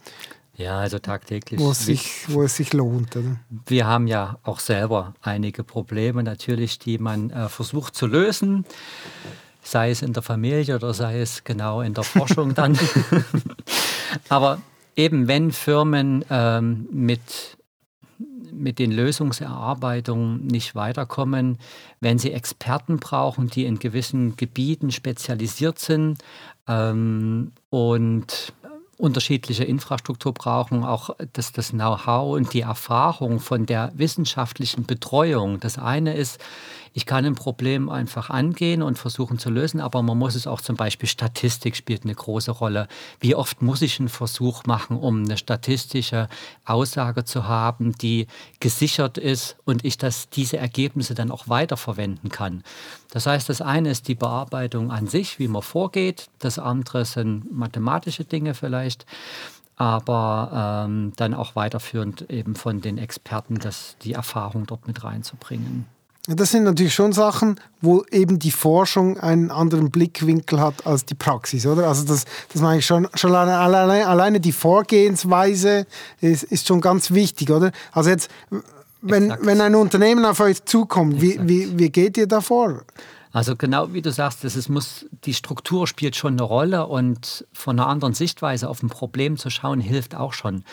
Ja, 0.56 0.80
also 0.80 1.00
tagtäglich. 1.00 1.60
Wo 1.60 1.72
es 1.72 1.86
sich, 1.86 2.26
wo 2.28 2.44
es 2.44 2.56
sich 2.56 2.74
lohnt. 2.74 3.16
Oder? 3.16 3.38
Wir 3.66 3.88
haben 3.88 4.06
ja 4.06 4.38
auch 4.44 4.60
selber 4.60 5.16
einige 5.22 5.64
Probleme 5.64 6.22
natürlich, 6.22 6.78
die 6.78 7.00
man 7.00 7.32
äh, 7.32 7.50
versucht 7.50 7.96
zu 7.96 8.06
lösen, 8.06 8.66
sei 9.64 9.90
es 9.90 10.04
in 10.04 10.14
der 10.14 10.22
Familie 10.22 10.76
oder 10.76 10.94
sei 10.94 11.22
es 11.22 11.44
genau 11.44 11.82
in 11.82 11.96
der 11.96 12.04
Forschung 12.04 12.54
dann. 12.56 12.78
Aber 14.30 14.62
eben 14.96 15.28
wenn 15.28 15.52
Firmen 15.52 16.24
ähm, 16.30 16.88
mit 16.92 17.58
mit 18.52 18.78
den 18.78 18.92
Lösungserarbeitungen 18.92 20.46
nicht 20.46 20.76
weiterkommen, 20.76 21.58
wenn 22.00 22.20
sie 22.20 22.32
Experten 22.32 22.98
brauchen, 22.98 23.48
die 23.48 23.66
in 23.66 23.80
gewissen 23.80 24.38
Gebieten 24.38 24.92
spezialisiert 24.92 25.80
sind 25.80 26.24
ähm, 26.68 27.52
und 27.72 28.54
unterschiedliche 28.98 29.64
Infrastruktur 29.64 30.34
brauchen, 30.34 30.84
auch 30.84 31.10
das, 31.34 31.52
das 31.52 31.72
Know-how 31.72 32.36
und 32.36 32.54
die 32.54 32.62
Erfahrung 32.62 33.40
von 33.40 33.66
der 33.66 33.92
wissenschaftlichen 33.96 34.86
Betreuung. 34.86 35.60
Das 35.60 35.78
eine 35.78 36.16
ist, 36.16 36.40
ich 36.94 37.06
kann 37.06 37.26
ein 37.26 37.36
Problem 37.36 37.90
einfach 37.90 38.30
angehen 38.30 38.84
und 38.84 39.00
versuchen 39.00 39.40
zu 39.40 39.50
lösen, 39.50 39.82
aber 39.82 40.04
man 40.04 40.18
muss 40.18 40.36
es 40.36 40.46
auch 40.46 40.62
zum 40.62 40.76
Beispiel 40.76 41.10
Statistik 41.10 41.76
spielt 41.76 42.04
eine 42.04 42.14
große 42.14 42.52
Rolle. 42.52 42.88
Wie 43.20 43.34
oft 43.36 43.62
muss 43.62 43.82
ich 43.82 44.00
einen 44.00 44.10
Versuch 44.10 44.66
machen, 44.66 44.98
um 44.98 45.24
eine 45.24 45.38
statistische 45.38 46.30
Aussage 46.66 47.26
zu 47.26 47.48
haben, 47.48 47.94
die 47.94 48.28
gesichert 48.60 49.18
ist 49.18 49.58
und 49.66 49.84
ich 49.84 49.98
das, 49.98 50.30
diese 50.30 50.58
Ergebnisse 50.58 51.16
dann 51.16 51.32
auch 51.32 51.50
weiterverwenden 51.50 52.30
kann. 52.30 52.64
Das 53.12 53.26
heißt, 53.26 53.50
das 53.50 53.62
eine 53.62 53.90
ist 53.90 54.08
die 54.08 54.16
Bearbeitung 54.16 54.92
an 54.92 55.08
sich, 55.08 55.40
wie 55.40 55.48
man 55.48 55.64
vorgeht. 55.64 56.28
Das 56.40 56.60
andere 56.60 57.06
sind 57.06 57.52
mathematische 57.52 58.24
Dinge 58.24 58.54
vielleicht 58.54 59.06
aber 59.76 60.86
ähm, 60.86 61.14
dann 61.16 61.34
auch 61.34 61.56
weiterführend 61.56 62.30
eben 62.30 62.56
von 62.56 62.82
den 62.82 63.00
Experten 63.00 63.58
das, 63.58 63.98
die 64.04 64.14
Erfahrung 64.14 64.68
dort 64.68 64.88
mit 64.88 65.04
reinzubringen. 65.04 65.88
Das 66.28 66.52
sind 66.52 66.64
natürlich 66.64 66.94
schon 66.94 67.12
Sachen, 67.12 67.60
wo 67.82 68.06
eben 68.10 68.40
die 68.40 68.52
Forschung 68.52 69.20
einen 69.20 69.52
anderen 69.52 69.92
Blickwinkel 69.92 70.62
hat 70.62 70.88
als 70.88 71.04
die 71.04 71.16
Praxis, 71.16 71.66
oder? 71.66 71.90
Also 71.90 72.06
das, 72.06 72.24
das 72.54 72.62
meine 72.62 72.80
ich 72.80 72.86
schon, 72.86 73.10
schon 73.14 73.36
alleine, 73.36 74.08
alleine 74.08 74.40
die 74.40 74.54
Vorgehensweise 74.54 75.86
ist, 76.22 76.44
ist 76.44 76.68
schon 76.68 76.80
ganz 76.80 77.12
wichtig, 77.12 77.52
oder? 77.52 77.74
Also 77.92 78.10
jetzt, 78.10 78.30
wenn, 79.02 79.36
wenn 79.42 79.60
ein 79.60 79.76
Unternehmen 79.76 80.24
auf 80.24 80.40
euch 80.40 80.64
zukommt, 80.64 81.22
wie, 81.22 81.38
wie, 81.42 81.78
wie 81.78 81.90
geht 81.90 82.18
ihr 82.18 82.28
davor? 82.28 82.84
Also 83.34 83.56
genau 83.56 83.92
wie 83.94 84.04
du 84.04 84.12
sagst, 84.12 84.46
ist, 84.46 84.70
muss, 84.70 85.08
die 85.26 85.34
Struktur 85.34 85.88
spielt 85.88 86.16
schon 86.16 86.34
eine 86.34 86.44
Rolle 86.44 86.86
und 86.86 87.46
von 87.52 87.80
einer 87.80 87.90
anderen 87.90 88.14
Sichtweise 88.14 88.70
auf 88.70 88.84
ein 88.84 88.90
Problem 88.90 89.38
zu 89.38 89.50
schauen, 89.50 89.82
hilft 89.82 90.14
auch 90.16 90.34
schon. 90.34 90.64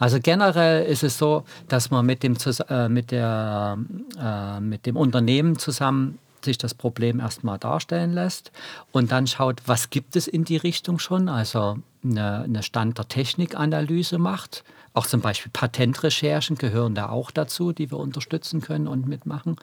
Also 0.00 0.18
generell 0.20 0.84
ist 0.84 1.04
es 1.04 1.18
so, 1.18 1.44
dass 1.68 1.92
man 1.92 2.04
mit 2.04 2.24
dem, 2.24 2.36
äh, 2.68 2.88
mit 2.88 3.12
der, 3.12 3.78
äh, 4.20 4.60
mit 4.60 4.86
dem 4.86 4.96
Unternehmen 4.96 5.56
zusammen 5.56 6.18
sich 6.44 6.58
das 6.58 6.74
Problem 6.74 7.20
erstmal 7.20 7.58
darstellen 7.58 8.12
lässt 8.12 8.50
und 8.90 9.12
dann 9.12 9.28
schaut, 9.28 9.62
was 9.66 9.90
gibt 9.90 10.16
es 10.16 10.26
in 10.26 10.44
die 10.44 10.56
Richtung 10.56 10.98
schon, 10.98 11.28
also 11.28 11.78
eine, 12.02 12.42
eine 12.42 12.62
Stand 12.64 12.98
der 12.98 13.06
Technikanalyse 13.06 14.18
macht. 14.18 14.64
Auch 14.94 15.06
zum 15.06 15.20
Beispiel 15.20 15.52
Patentrecherchen 15.52 16.56
gehören 16.56 16.96
da 16.96 17.10
auch 17.10 17.30
dazu, 17.30 17.72
die 17.72 17.90
wir 17.92 17.98
unterstützen 17.98 18.60
können 18.60 18.88
und 18.88 19.06
mitmachen. 19.06 19.56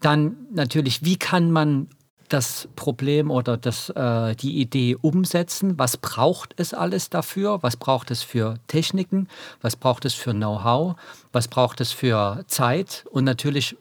Dann 0.00 0.36
natürlich, 0.52 1.04
wie 1.04 1.16
kann 1.16 1.50
man 1.50 1.88
das 2.32 2.68
Problem 2.76 3.30
oder 3.30 3.56
das, 3.56 3.90
äh, 3.90 4.34
die 4.36 4.60
Idee 4.60 4.96
umsetzen? 5.00 5.78
Was 5.78 5.96
braucht 5.96 6.54
es 6.56 6.72
alles 6.72 7.10
dafür? 7.10 7.58
Was 7.62 7.76
braucht 7.76 8.10
es 8.10 8.22
für 8.22 8.54
Techniken? 8.68 9.28
Was 9.60 9.76
braucht 9.76 10.04
es 10.04 10.14
für 10.14 10.32
Know-how? 10.32 10.96
Was 11.32 11.48
braucht 11.48 11.80
es 11.80 11.92
für 11.92 12.44
Zeit? 12.46 13.04
Und 13.10 13.24
natürlich 13.24 13.76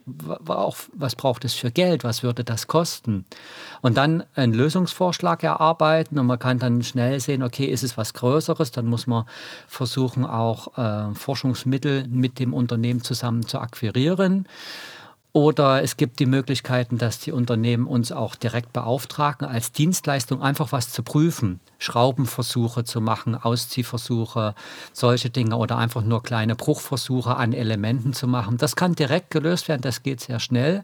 auch, 0.47 0.77
was 0.93 1.15
braucht 1.15 1.45
es 1.45 1.53
für 1.53 1.71
Geld? 1.71 2.03
Was 2.03 2.23
würde 2.23 2.43
das 2.43 2.67
kosten? 2.67 3.25
Und 3.81 3.97
dann 3.97 4.23
einen 4.35 4.53
Lösungsvorschlag 4.53 5.43
erarbeiten 5.43 6.17
und 6.19 6.25
man 6.25 6.39
kann 6.39 6.59
dann 6.59 6.83
schnell 6.83 7.19
sehen, 7.19 7.43
okay, 7.43 7.65
ist 7.65 7.83
es 7.83 7.97
was 7.97 8.13
Größeres? 8.13 8.71
Dann 8.71 8.87
muss 8.87 9.07
man 9.07 9.25
versuchen, 9.67 10.25
auch 10.25 10.77
äh, 10.77 11.13
Forschungsmittel 11.13 12.07
mit 12.07 12.39
dem 12.39 12.53
Unternehmen 12.53 13.03
zusammen 13.03 13.45
zu 13.45 13.59
akquirieren. 13.59 14.47
Oder 15.31 15.83
es 15.83 15.95
gibt 15.95 16.17
die 16.17 16.25
Möglichkeiten, 16.25 16.97
dass 16.97 17.19
die 17.19 17.31
Unternehmen 17.31 17.85
uns 17.85 18.11
auch 18.11 18.33
direkt 18.33 18.73
beauftragen, 18.73 19.47
als 19.47 19.71
Dienstleistung 19.71 20.41
einfach 20.41 20.71
was 20.71 20.91
zu 20.91 21.03
prüfen, 21.03 21.59
Schraubenversuche 21.77 22.83
zu 22.83 22.99
machen, 22.99 23.35
Ausziehversuche, 23.35 24.55
solche 24.91 25.29
Dinge 25.29 25.55
oder 25.57 25.77
einfach 25.77 26.01
nur 26.01 26.23
kleine 26.23 26.55
Bruchversuche 26.55 27.35
an 27.35 27.53
Elementen 27.53 28.13
zu 28.13 28.27
machen. 28.27 28.57
Das 28.57 28.75
kann 28.75 28.95
direkt 28.95 29.29
gelöst 29.29 29.67
werden, 29.67 29.83
das 29.83 30.01
geht 30.01 30.19
sehr 30.19 30.39
schnell. 30.39 30.83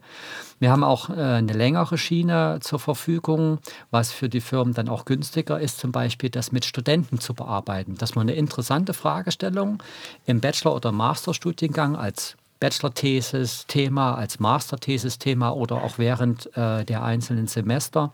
Wir 0.59 0.69
haben 0.69 0.83
auch 0.83 1.09
äh, 1.09 1.13
eine 1.13 1.53
längere 1.53 1.97
Schiene 1.97 2.59
zur 2.61 2.77
Verfügung, 2.77 3.57
was 3.89 4.11
für 4.11 4.29
die 4.29 4.41
Firmen 4.41 4.75
dann 4.75 4.89
auch 4.89 5.05
günstiger 5.05 5.59
ist, 5.59 5.79
zum 5.79 5.91
Beispiel 5.91 6.29
das 6.29 6.51
mit 6.51 6.65
Studenten 6.65 7.19
zu 7.19 7.33
bearbeiten. 7.33 7.95
Das 7.97 8.11
ist 8.11 8.15
mal 8.15 8.21
eine 8.21 8.35
interessante 8.35 8.93
Fragestellung 8.93 9.81
im 10.27 10.39
Bachelor- 10.39 10.75
oder 10.75 10.91
Masterstudiengang 10.91 11.95
als 11.95 12.37
Bachelor-Thesis-Thema, 12.59 14.15
als 14.15 14.39
Master-Thesis-Thema 14.39 15.51
oder 15.51 15.83
auch 15.83 15.97
während 15.97 16.55
äh, 16.57 16.85
der 16.85 17.03
einzelnen 17.03 17.47
Semester 17.47 18.13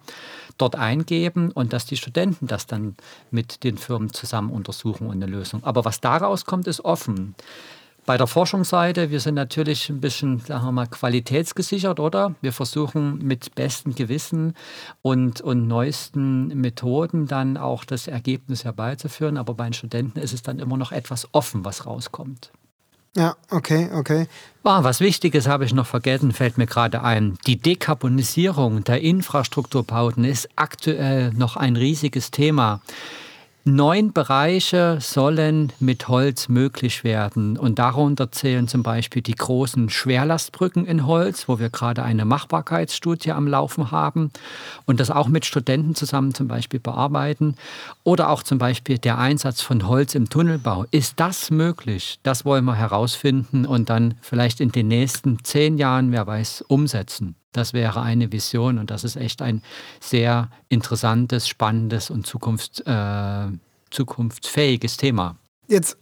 dort 0.57 0.75
eingeben 0.75 1.51
und 1.51 1.73
dass 1.73 1.85
die 1.85 1.97
Studenten 1.97 2.47
das 2.47 2.67
dann 2.67 2.95
mit 3.29 3.63
den 3.63 3.77
Firmen 3.77 4.13
zusammen 4.13 4.51
untersuchen 4.51 5.07
und 5.07 5.13
eine 5.13 5.25
Lösung. 5.25 5.63
Aber 5.63 5.85
was 5.85 6.01
daraus 6.01 6.45
kommt, 6.45 6.67
ist 6.67 6.83
offen. 6.83 7.35
Bei 8.03 8.17
der 8.17 8.25
Forschungsseite, 8.25 9.11
wir 9.11 9.19
sind 9.19 9.35
natürlich 9.35 9.87
ein 9.89 10.01
bisschen, 10.01 10.39
sagen 10.39 10.65
wir 10.65 10.71
mal, 10.71 10.87
qualitätsgesichert, 10.87 11.99
oder? 11.99 12.33
Wir 12.41 12.51
versuchen 12.51 13.19
mit 13.19 13.53
bestem 13.53 13.93
Gewissen 13.93 14.55
und, 15.03 15.39
und 15.41 15.67
neuesten 15.67 16.47
Methoden 16.47 17.27
dann 17.27 17.57
auch 17.57 17.85
das 17.85 18.07
Ergebnis 18.07 18.65
herbeizuführen. 18.65 19.37
Aber 19.37 19.53
bei 19.53 19.65
den 19.65 19.73
Studenten 19.73 20.19
ist 20.19 20.33
es 20.33 20.41
dann 20.41 20.57
immer 20.57 20.77
noch 20.77 20.91
etwas 20.91 21.27
offen, 21.31 21.63
was 21.63 21.85
rauskommt. 21.85 22.51
Ja, 23.15 23.35
okay, 23.49 23.89
okay. 23.93 24.27
Ah, 24.63 24.83
was 24.83 25.01
Wichtiges 25.01 25.45
habe 25.45 25.65
ich 25.65 25.73
noch 25.73 25.85
vergessen, 25.85 26.31
fällt 26.31 26.57
mir 26.57 26.65
gerade 26.65 27.03
ein. 27.03 27.37
Die 27.45 27.57
Dekarbonisierung 27.57 28.85
der 28.85 29.01
Infrastrukturbauten 29.01 30.23
ist 30.23 30.47
aktuell 30.55 31.31
noch 31.33 31.57
ein 31.57 31.75
riesiges 31.75 32.31
Thema. 32.31 32.79
Neun 33.63 34.11
Bereiche 34.11 34.97
sollen 35.01 35.71
mit 35.79 36.07
Holz 36.07 36.49
möglich 36.49 37.03
werden. 37.03 37.59
Und 37.59 37.77
darunter 37.77 38.31
zählen 38.31 38.67
zum 38.67 38.81
Beispiel 38.81 39.21
die 39.21 39.35
großen 39.35 39.91
Schwerlastbrücken 39.91 40.87
in 40.87 41.05
Holz, 41.05 41.47
wo 41.47 41.59
wir 41.59 41.69
gerade 41.69 42.01
eine 42.01 42.25
Machbarkeitsstudie 42.25 43.31
am 43.31 43.45
Laufen 43.45 43.91
haben 43.91 44.31
und 44.87 44.99
das 44.99 45.11
auch 45.11 45.27
mit 45.27 45.45
Studenten 45.45 45.93
zusammen 45.93 46.33
zum 46.33 46.47
Beispiel 46.47 46.79
bearbeiten. 46.79 47.55
Oder 48.03 48.31
auch 48.31 48.41
zum 48.41 48.57
Beispiel 48.57 48.97
der 48.97 49.19
Einsatz 49.19 49.61
von 49.61 49.87
Holz 49.87 50.15
im 50.15 50.27
Tunnelbau. 50.27 50.85
Ist 50.89 51.19
das 51.19 51.51
möglich? 51.51 52.17
Das 52.23 52.45
wollen 52.45 52.65
wir 52.65 52.75
herausfinden 52.75 53.67
und 53.67 53.91
dann 53.91 54.15
vielleicht 54.21 54.59
in 54.59 54.71
den 54.71 54.87
nächsten 54.87 55.43
zehn 55.43 55.77
Jahren, 55.77 56.11
wer 56.11 56.25
weiß, 56.25 56.63
umsetzen. 56.67 57.35
Das 57.51 57.73
wäre 57.73 58.01
eine 58.01 58.31
Vision 58.31 58.77
und 58.77 58.91
das 58.91 59.03
ist 59.03 59.15
echt 59.15 59.41
ein 59.41 59.61
sehr 59.99 60.49
interessantes, 60.69 61.47
spannendes 61.47 62.09
und 62.09 62.25
zukunfts, 62.25 62.79
äh, 62.81 63.47
zukunftsfähiges 63.89 64.97
Thema. 64.97 65.35
Jetzt 65.67 65.97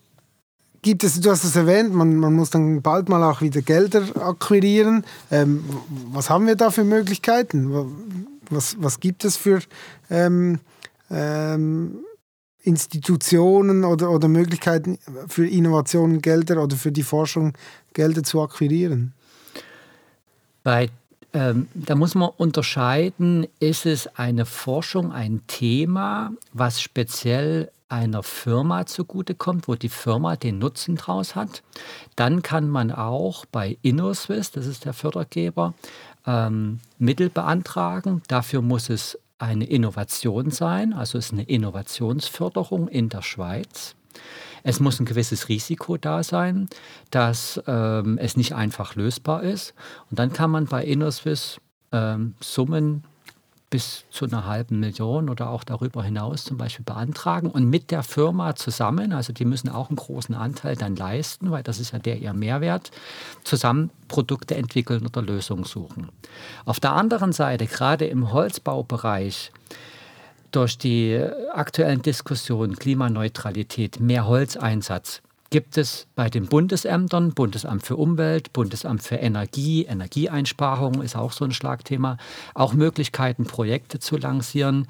gibt 0.81 1.03
es, 1.03 1.19
du 1.19 1.31
hast 1.31 1.43
es 1.43 1.55
erwähnt, 1.55 1.93
man, 1.93 2.15
man 2.17 2.33
muss 2.33 2.51
dann 2.51 2.81
bald 2.81 3.09
mal 3.09 3.23
auch 3.23 3.41
wieder 3.41 3.61
Gelder 3.61 4.03
akquirieren. 4.21 5.03
Ähm, 5.31 5.63
was 6.11 6.29
haben 6.29 6.47
wir 6.47 6.55
da 6.55 6.69
für 6.69 6.83
Möglichkeiten? 6.83 8.27
Was, 8.49 8.75
was 8.79 8.99
gibt 8.99 9.25
es 9.25 9.35
für 9.35 9.59
ähm, 10.09 10.59
ähm, 11.09 11.99
Institutionen 12.61 13.83
oder, 13.83 14.11
oder 14.11 14.27
Möglichkeiten 14.27 14.99
für 15.27 15.47
Innovationen 15.47 16.21
Gelder 16.21 16.63
oder 16.63 16.75
für 16.75 16.91
die 16.91 17.03
Forschung 17.03 17.53
Gelder 17.93 18.23
zu 18.23 18.41
akquirieren? 18.41 19.13
Bei 20.63 20.89
ähm, 21.33 21.67
da 21.73 21.95
muss 21.95 22.15
man 22.15 22.29
unterscheiden, 22.37 23.47
ist 23.59 23.85
es 23.85 24.07
eine 24.15 24.45
Forschung, 24.45 25.11
ein 25.11 25.41
Thema, 25.47 26.31
was 26.53 26.81
speziell 26.81 27.71
einer 27.87 28.23
Firma 28.23 28.85
zugutekommt, 28.85 29.67
wo 29.67 29.75
die 29.75 29.89
Firma 29.89 30.35
den 30.35 30.59
Nutzen 30.59 30.95
draus 30.95 31.35
hat. 31.35 31.63
Dann 32.15 32.41
kann 32.41 32.69
man 32.69 32.91
auch 32.91 33.45
bei 33.45 33.77
InnoSwiss, 33.81 34.51
das 34.51 34.67
ist 34.67 34.85
der 34.85 34.93
Fördergeber, 34.93 35.73
ähm, 36.25 36.79
Mittel 36.99 37.29
beantragen. 37.29 38.21
Dafür 38.27 38.61
muss 38.61 38.89
es 38.89 39.17
eine 39.39 39.65
Innovation 39.65 40.51
sein, 40.51 40.93
also 40.93 41.17
es 41.17 41.27
ist 41.27 41.33
eine 41.33 41.43
Innovationsförderung 41.43 42.87
in 42.87 43.09
der 43.09 43.21
Schweiz. 43.21 43.95
Es 44.63 44.79
muss 44.79 44.99
ein 44.99 45.05
gewisses 45.05 45.49
Risiko 45.49 45.97
da 45.97 46.23
sein, 46.23 46.69
dass 47.11 47.61
ähm, 47.67 48.17
es 48.17 48.35
nicht 48.37 48.53
einfach 48.53 48.95
lösbar 48.95 49.43
ist. 49.43 49.73
Und 50.09 50.19
dann 50.19 50.33
kann 50.33 50.51
man 50.51 50.65
bei 50.65 50.83
InnoSwiss 50.83 51.59
ähm, 51.91 52.35
Summen 52.41 53.03
bis 53.69 54.05
zu 54.09 54.25
einer 54.25 54.45
halben 54.45 54.79
Million 54.79 55.29
oder 55.29 55.49
auch 55.49 55.63
darüber 55.63 56.03
hinaus 56.03 56.43
zum 56.43 56.57
Beispiel 56.57 56.85
beantragen 56.85 57.51
und 57.51 57.69
mit 57.69 57.91
der 57.91 58.01
Firma 58.01 58.55
zusammen, 58.55 59.13
also 59.13 59.31
die 59.31 59.45
müssen 59.45 59.69
auch 59.69 59.89
einen 59.89 59.95
großen 59.95 60.33
Anteil 60.33 60.75
dann 60.75 60.95
leisten, 60.95 61.51
weil 61.51 61.61
das 61.61 61.79
ist 61.79 61.91
ja 61.91 61.99
der 61.99 62.17
ihr 62.17 62.33
Mehrwert, 62.33 62.89
zusammen 63.43 63.91
Produkte 64.07 64.55
entwickeln 64.55 65.05
oder 65.05 65.21
Lösungen 65.21 65.65
suchen. 65.65 66.09
Auf 66.65 66.79
der 66.79 66.93
anderen 66.93 67.31
Seite, 67.31 67.67
gerade 67.67 68.05
im 68.05 68.33
Holzbaubereich, 68.33 69.51
durch 70.51 70.77
die 70.77 71.19
aktuellen 71.53 72.01
Diskussionen 72.01 72.75
Klimaneutralität, 72.75 73.99
mehr 73.99 74.27
Holzeinsatz, 74.27 75.21
gibt 75.49 75.77
es 75.77 76.07
bei 76.15 76.29
den 76.29 76.47
Bundesämtern, 76.47 77.33
Bundesamt 77.33 77.85
für 77.85 77.95
Umwelt, 77.95 78.53
Bundesamt 78.53 79.01
für 79.01 79.15
Energie, 79.15 79.85
Energieeinsparung 79.85 81.01
ist 81.01 81.15
auch 81.15 81.31
so 81.31 81.45
ein 81.45 81.51
Schlagthema, 81.51 82.17
auch 82.53 82.73
Möglichkeiten, 82.73 83.45
Projekte 83.45 83.99
zu 83.99 84.17
lancieren, 84.17 84.87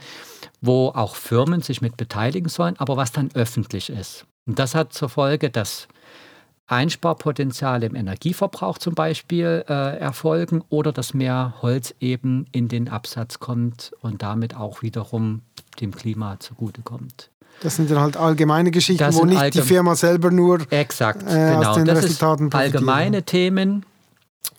wo 0.61 0.89
auch 0.89 1.15
Firmen 1.15 1.61
sich 1.61 1.81
mit 1.81 1.97
beteiligen 1.97 2.49
sollen, 2.49 2.75
aber 2.77 2.97
was 2.97 3.11
dann 3.11 3.29
öffentlich 3.33 3.89
ist. 3.89 4.25
Und 4.45 4.59
das 4.59 4.75
hat 4.75 4.93
zur 4.93 5.09
Folge, 5.09 5.49
dass 5.49 5.87
Einsparpotenziale 6.69 7.87
im 7.87 7.95
Energieverbrauch 7.95 8.77
zum 8.77 8.93
Beispiel 8.93 9.65
äh, 9.67 9.97
erfolgen 9.97 10.63
oder 10.69 10.91
dass 10.91 11.13
mehr 11.13 11.55
Holz 11.61 11.95
eben 11.99 12.45
in 12.51 12.67
den 12.67 12.89
Absatz 12.89 13.39
kommt 13.39 13.91
und 14.01 14.21
damit 14.21 14.55
auch 14.55 14.83
wiederum 14.83 15.41
dem 15.81 15.93
Klima 15.95 16.39
zugutekommt. 16.39 17.31
Das 17.61 17.75
sind 17.75 17.89
dann 17.91 17.99
halt 17.99 18.15
allgemeine 18.15 18.71
Geschichten, 18.71 19.13
wo 19.15 19.25
nicht 19.25 19.53
die 19.55 19.61
Firma 19.61 19.95
selber 19.95 20.31
nur 20.31 20.59
exakt, 20.71 21.23
äh, 21.23 21.53
genau. 21.55 21.71
aus 21.71 21.75
den 21.75 21.85
das 21.85 22.03
Resultaten 22.03 22.49
profitiert. 22.49 22.75
Allgemeine 22.75 23.23
Themen 23.23 23.85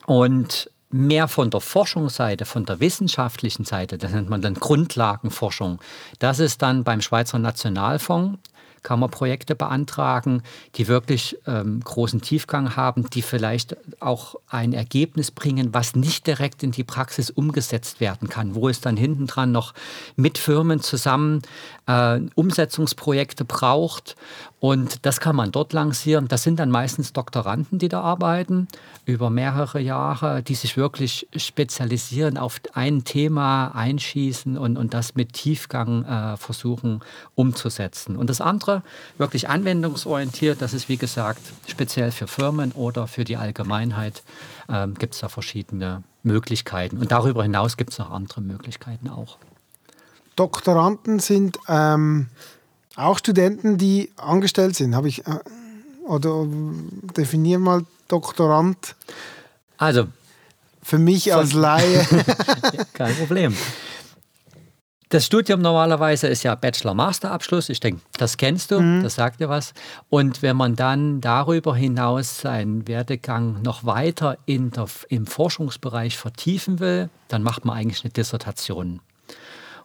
und 0.06 0.68
mehr 0.90 1.28
von 1.28 1.50
der 1.50 1.60
Forschungsseite, 1.60 2.44
von 2.44 2.66
der 2.66 2.80
wissenschaftlichen 2.80 3.64
Seite, 3.64 3.96
das 3.96 4.10
nennt 4.10 4.28
man 4.28 4.42
dann 4.42 4.54
Grundlagenforschung. 4.54 5.78
Das 6.18 6.40
ist 6.40 6.62
dann 6.62 6.82
beim 6.82 7.00
Schweizer 7.00 7.38
Nationalfonds 7.38 8.38
kann 8.82 9.00
man 9.00 9.10
Projekte 9.10 9.54
beantragen, 9.54 10.42
die 10.76 10.88
wirklich 10.88 11.38
ähm, 11.46 11.80
großen 11.80 12.20
Tiefgang 12.20 12.76
haben, 12.76 13.08
die 13.10 13.22
vielleicht 13.22 13.76
auch 14.00 14.36
ein 14.48 14.72
Ergebnis 14.72 15.30
bringen, 15.30 15.74
was 15.74 15.94
nicht 15.94 16.26
direkt 16.26 16.62
in 16.62 16.70
die 16.70 16.84
Praxis 16.84 17.30
umgesetzt 17.30 18.00
werden 18.00 18.28
kann, 18.28 18.54
wo 18.54 18.68
es 18.68 18.80
dann 18.80 18.96
hinten 18.96 19.26
dran 19.26 19.52
noch 19.52 19.74
mit 20.16 20.38
Firmen 20.38 20.80
zusammen 20.80 21.42
äh, 21.90 22.20
Umsetzungsprojekte 22.34 23.44
braucht 23.44 24.16
Und 24.60 25.06
das 25.06 25.20
kann 25.20 25.34
man 25.34 25.52
dort 25.52 25.72
lancieren. 25.72 26.28
Das 26.28 26.42
sind 26.42 26.60
dann 26.60 26.70
meistens 26.70 27.14
Doktoranden, 27.14 27.78
die 27.78 27.88
da 27.88 28.02
arbeiten, 28.02 28.68
über 29.06 29.30
mehrere 29.30 29.80
Jahre, 29.80 30.42
die 30.42 30.54
sich 30.54 30.76
wirklich 30.76 31.26
spezialisieren, 31.34 32.36
auf 32.36 32.60
ein 32.74 33.04
Thema 33.04 33.68
einschießen 33.74 34.58
und, 34.58 34.76
und 34.76 34.92
das 34.92 35.14
mit 35.14 35.32
Tiefgang 35.32 36.04
äh, 36.04 36.36
versuchen 36.36 37.00
umzusetzen. 37.34 38.16
Und 38.16 38.28
das 38.28 38.42
andere, 38.42 38.82
wirklich 39.16 39.48
anwendungsorientiert, 39.48 40.60
das 40.60 40.74
ist 40.74 40.90
wie 40.90 40.98
gesagt 40.98 41.40
speziell 41.66 42.10
für 42.10 42.26
Firmen 42.26 42.72
oder 42.72 43.06
für 43.06 43.24
die 43.24 43.38
Allgemeinheit, 43.38 44.22
äh, 44.68 44.86
gibt 44.88 45.14
es 45.14 45.20
da 45.20 45.30
verschiedene 45.30 46.02
Möglichkeiten. 46.22 46.98
Und 46.98 47.10
darüber 47.10 47.42
hinaus 47.42 47.78
gibt 47.78 47.92
es 47.92 47.98
noch 47.98 48.10
andere 48.10 48.42
Möglichkeiten 48.42 49.08
auch. 49.08 49.38
Doktoranden 50.40 51.18
sind 51.18 51.58
ähm, 51.68 52.28
auch 52.96 53.18
Studenten, 53.18 53.76
die 53.76 54.10
angestellt 54.16 54.74
sind. 54.74 54.96
Habe 54.96 55.06
ich 55.06 55.26
äh, 55.26 55.38
oder 56.06 56.46
definier 57.14 57.58
mal 57.58 57.84
Doktorand. 58.08 58.96
Also 59.76 60.06
für 60.82 60.96
mich 60.96 61.34
als 61.34 61.52
Laie. 61.52 62.06
Kein 62.94 63.14
Problem. 63.16 63.54
Das 65.10 65.26
Studium 65.26 65.60
normalerweise 65.60 66.26
ist 66.28 66.42
ja 66.42 66.54
Bachelor-Master-Abschluss. 66.54 67.68
Ich 67.68 67.80
denke, 67.80 68.00
das 68.16 68.38
kennst 68.38 68.70
du, 68.70 68.80
mhm. 68.80 69.02
das 69.02 69.16
sagt 69.16 69.40
dir 69.40 69.50
was. 69.50 69.74
Und 70.08 70.40
wenn 70.40 70.56
man 70.56 70.74
dann 70.74 71.20
darüber 71.20 71.76
hinaus 71.76 72.40
seinen 72.40 72.88
Werdegang 72.88 73.60
noch 73.60 73.84
weiter 73.84 74.38
der, 74.46 75.04
im 75.10 75.26
Forschungsbereich 75.26 76.16
vertiefen 76.16 76.80
will, 76.80 77.10
dann 77.28 77.42
macht 77.42 77.66
man 77.66 77.76
eigentlich 77.76 78.04
eine 78.04 78.12
Dissertation. 78.12 79.02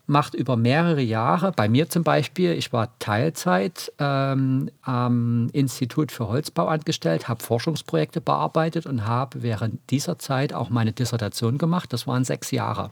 macht 0.07 0.35
über 0.35 0.57
mehrere 0.57 1.01
Jahre, 1.01 1.53
bei 1.53 1.69
mir 1.69 1.89
zum 1.89 2.05
Beispiel, 2.05 2.53
ich 2.53 2.73
war 2.73 2.97
Teilzeit 2.99 3.93
ähm, 3.99 4.71
am 4.83 5.49
Institut 5.53 6.13
für 6.13 6.29
Holzbau 6.29 6.69
angestellt, 6.69 7.29
habe 7.29 7.43
Forschungsprojekte 7.43 8.21
bearbeitet 8.21 8.87
und 8.87 9.05
habe 9.05 9.43
während 9.43 9.81
dieser 9.91 10.19
Zeit 10.19 10.53
auch 10.53 10.71
meine 10.71 10.93
Dissertation 10.93 11.59
gemacht. 11.59 11.93
Das 11.93 12.07
waren 12.07 12.25
sechs 12.25 12.51
Jahre. 12.53 12.91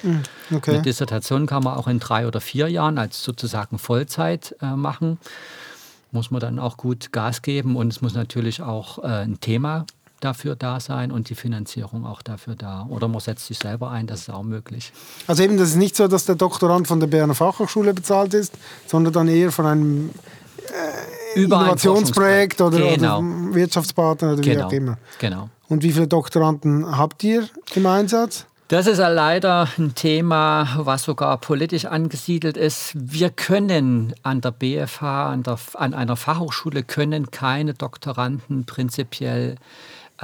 Hm, 0.00 0.22
okay. 0.52 0.72
Eine 0.72 0.82
Dissertation 0.82 1.46
kann 1.46 1.62
man 1.62 1.76
auch 1.76 1.86
in 1.86 2.00
drei 2.00 2.26
oder 2.26 2.40
vier 2.40 2.68
Jahren 2.68 2.98
als 2.98 3.22
sozusagen 3.22 3.78
Vollzeit 3.78 4.56
äh, 4.60 4.74
machen. 4.74 5.18
Muss 6.12 6.30
man 6.30 6.40
dann 6.40 6.58
auch 6.58 6.76
gut 6.76 7.12
Gas 7.12 7.42
geben 7.42 7.76
und 7.76 7.88
es 7.88 8.00
muss 8.00 8.14
natürlich 8.14 8.62
auch 8.62 9.02
äh, 9.02 9.06
ein 9.06 9.40
Thema 9.40 9.84
dafür 10.24 10.56
da 10.56 10.80
sein 10.80 11.12
und 11.12 11.28
die 11.28 11.34
Finanzierung 11.34 12.06
auch 12.06 12.22
dafür 12.22 12.56
da. 12.56 12.86
Oder 12.88 13.08
man 13.08 13.20
setzt 13.20 13.46
sich 13.46 13.58
selber 13.58 13.90
ein, 13.90 14.06
das 14.06 14.20
ist 14.20 14.30
auch 14.30 14.42
möglich. 14.42 14.92
Also 15.26 15.42
eben, 15.42 15.56
das 15.58 15.70
ist 15.70 15.76
nicht 15.76 15.96
so, 15.96 16.08
dass 16.08 16.24
der 16.24 16.34
Doktorand 16.34 16.88
von 16.88 17.00
der 17.00 17.06
Berner 17.06 17.34
Fachhochschule 17.34 17.94
bezahlt 17.94 18.34
ist, 18.34 18.54
sondern 18.86 19.12
dann 19.12 19.28
eher 19.28 19.52
von 19.52 19.66
einem 19.66 20.10
äh, 21.34 21.40
Innovationsprojekt 21.40 22.60
oder, 22.60 22.78
genau. 22.78 23.18
oder, 23.18 23.54
Wirtschaftspartner 23.54 24.32
oder 24.32 24.42
genau. 24.42 24.58
wie 24.58 24.62
auch 24.62 24.72
immer. 24.72 24.98
Genau. 25.18 25.50
Und 25.68 25.82
wie 25.82 25.92
viele 25.92 26.06
Doktoranden 26.06 26.96
habt 26.96 27.22
ihr 27.24 27.48
im 27.74 27.86
Einsatz? 27.86 28.46
Das 28.68 28.86
ist 28.86 28.98
leider 28.98 29.68
ein 29.76 29.94
Thema, 29.94 30.66
was 30.78 31.04
sogar 31.04 31.36
politisch 31.36 31.84
angesiedelt 31.84 32.56
ist. 32.56 32.92
Wir 32.94 33.28
können 33.28 34.14
an 34.22 34.40
der 34.40 34.52
BFH, 34.52 35.30
an, 35.30 35.42
der, 35.42 35.58
an 35.74 35.92
einer 35.92 36.16
Fachhochschule, 36.16 36.82
können 36.82 37.30
keine 37.30 37.74
Doktoranden 37.74 38.64
prinzipiell 38.64 39.56